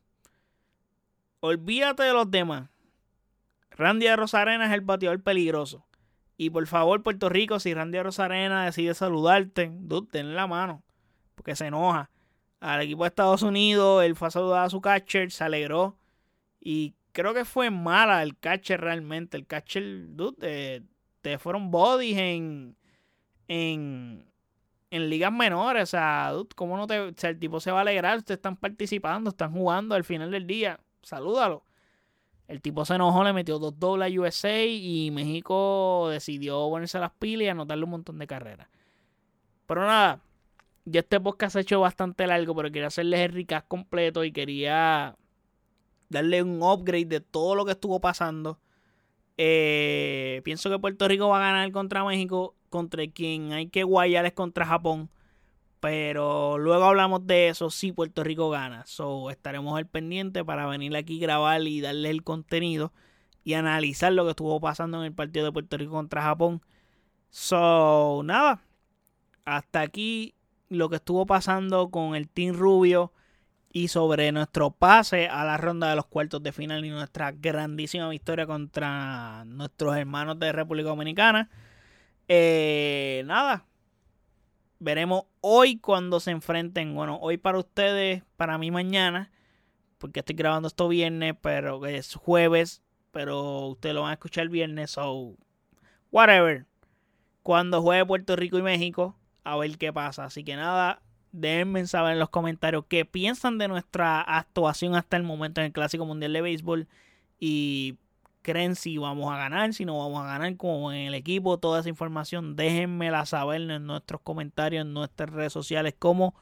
[1.40, 2.68] Olvídate de los demás.
[3.70, 5.86] Randy de Rosarena es el bateador peligroso.
[6.36, 10.82] Y por favor, Puerto Rico, si Randy de Rosarena decide saludarte, dude, ten la mano.
[11.34, 12.10] Porque se enoja
[12.60, 14.04] al equipo de Estados Unidos.
[14.04, 15.96] Él fue a saludar a su catcher, se alegró.
[16.60, 19.36] Y creo que fue mala el catcher realmente.
[19.36, 20.82] El catcher, dude,
[21.20, 22.76] te, fueron bodies en,
[23.48, 24.24] en,
[24.90, 25.82] en ligas menores.
[25.84, 27.00] O sea, dude, ¿cómo no te.
[27.00, 28.18] O sea, el tipo se va a alegrar.
[28.18, 30.78] Ustedes están participando, están jugando al final del día.
[31.02, 31.64] Salúdalo.
[32.48, 37.12] El tipo se enojó, le metió dos dobles a USA y México decidió ponerse las
[37.12, 38.68] pilas y anotarle un montón de carreras.
[39.66, 40.20] Pero nada,
[40.84, 45.16] ya este podcast ha hecho bastante largo, pero quería hacerles el recap completo y quería
[46.08, 48.60] darle un upgrade de todo lo que estuvo pasando.
[49.38, 54.26] Eh, pienso que Puerto Rico va a ganar contra México, contra quien hay que guayar
[54.26, 55.10] es contra Japón.
[55.80, 58.84] Pero luego hablamos de eso si Puerto Rico gana.
[58.86, 62.92] So estaremos al pendiente para venir aquí grabar y darle el contenido
[63.44, 66.62] y analizar lo que estuvo pasando en el partido de Puerto Rico contra Japón.
[67.30, 68.62] So, nada.
[69.44, 70.34] Hasta aquí
[70.76, 73.12] lo que estuvo pasando con el Team Rubio
[73.72, 78.08] y sobre nuestro pase a la ronda de los cuartos de final y nuestra grandísima
[78.08, 81.48] victoria contra nuestros hermanos de República Dominicana.
[82.28, 83.64] Eh, nada,
[84.78, 86.94] veremos hoy cuando se enfrenten.
[86.94, 89.30] Bueno, hoy para ustedes, para mí mañana,
[89.98, 94.90] porque estoy grabando esto viernes, pero es jueves, pero ustedes lo van a escuchar viernes,
[94.90, 95.34] so
[96.10, 96.66] whatever.
[97.42, 100.24] Cuando juegue Puerto Rico y México, a ver qué pasa.
[100.24, 105.22] Así que nada, déjenme saber en los comentarios qué piensan de nuestra actuación hasta el
[105.22, 106.88] momento en el Clásico Mundial de Béisbol
[107.40, 107.98] y
[108.42, 111.80] creen si vamos a ganar, si no vamos a ganar, como en el equipo, toda
[111.80, 116.34] esa información, déjenmela saber en nuestros comentarios, en nuestras redes sociales como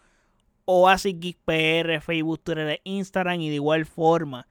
[0.65, 4.47] Oasis PR, Facebook, Twitter, Instagram y de igual forma.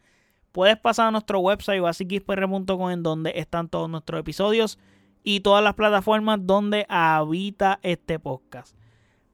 [0.52, 4.80] Puedes pasar a nuestro website oasisxpr.com en donde están todos nuestros episodios
[5.24, 8.76] y todas las plataformas donde habita este podcast.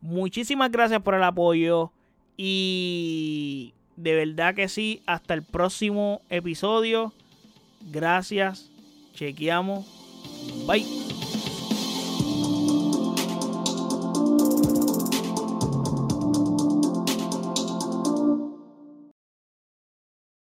[0.01, 1.91] Muchísimas gracias por el apoyo
[2.37, 7.13] y de verdad que sí, hasta el próximo episodio.
[7.91, 8.69] Gracias,
[9.13, 9.85] chequeamos,
[10.67, 11.34] bye.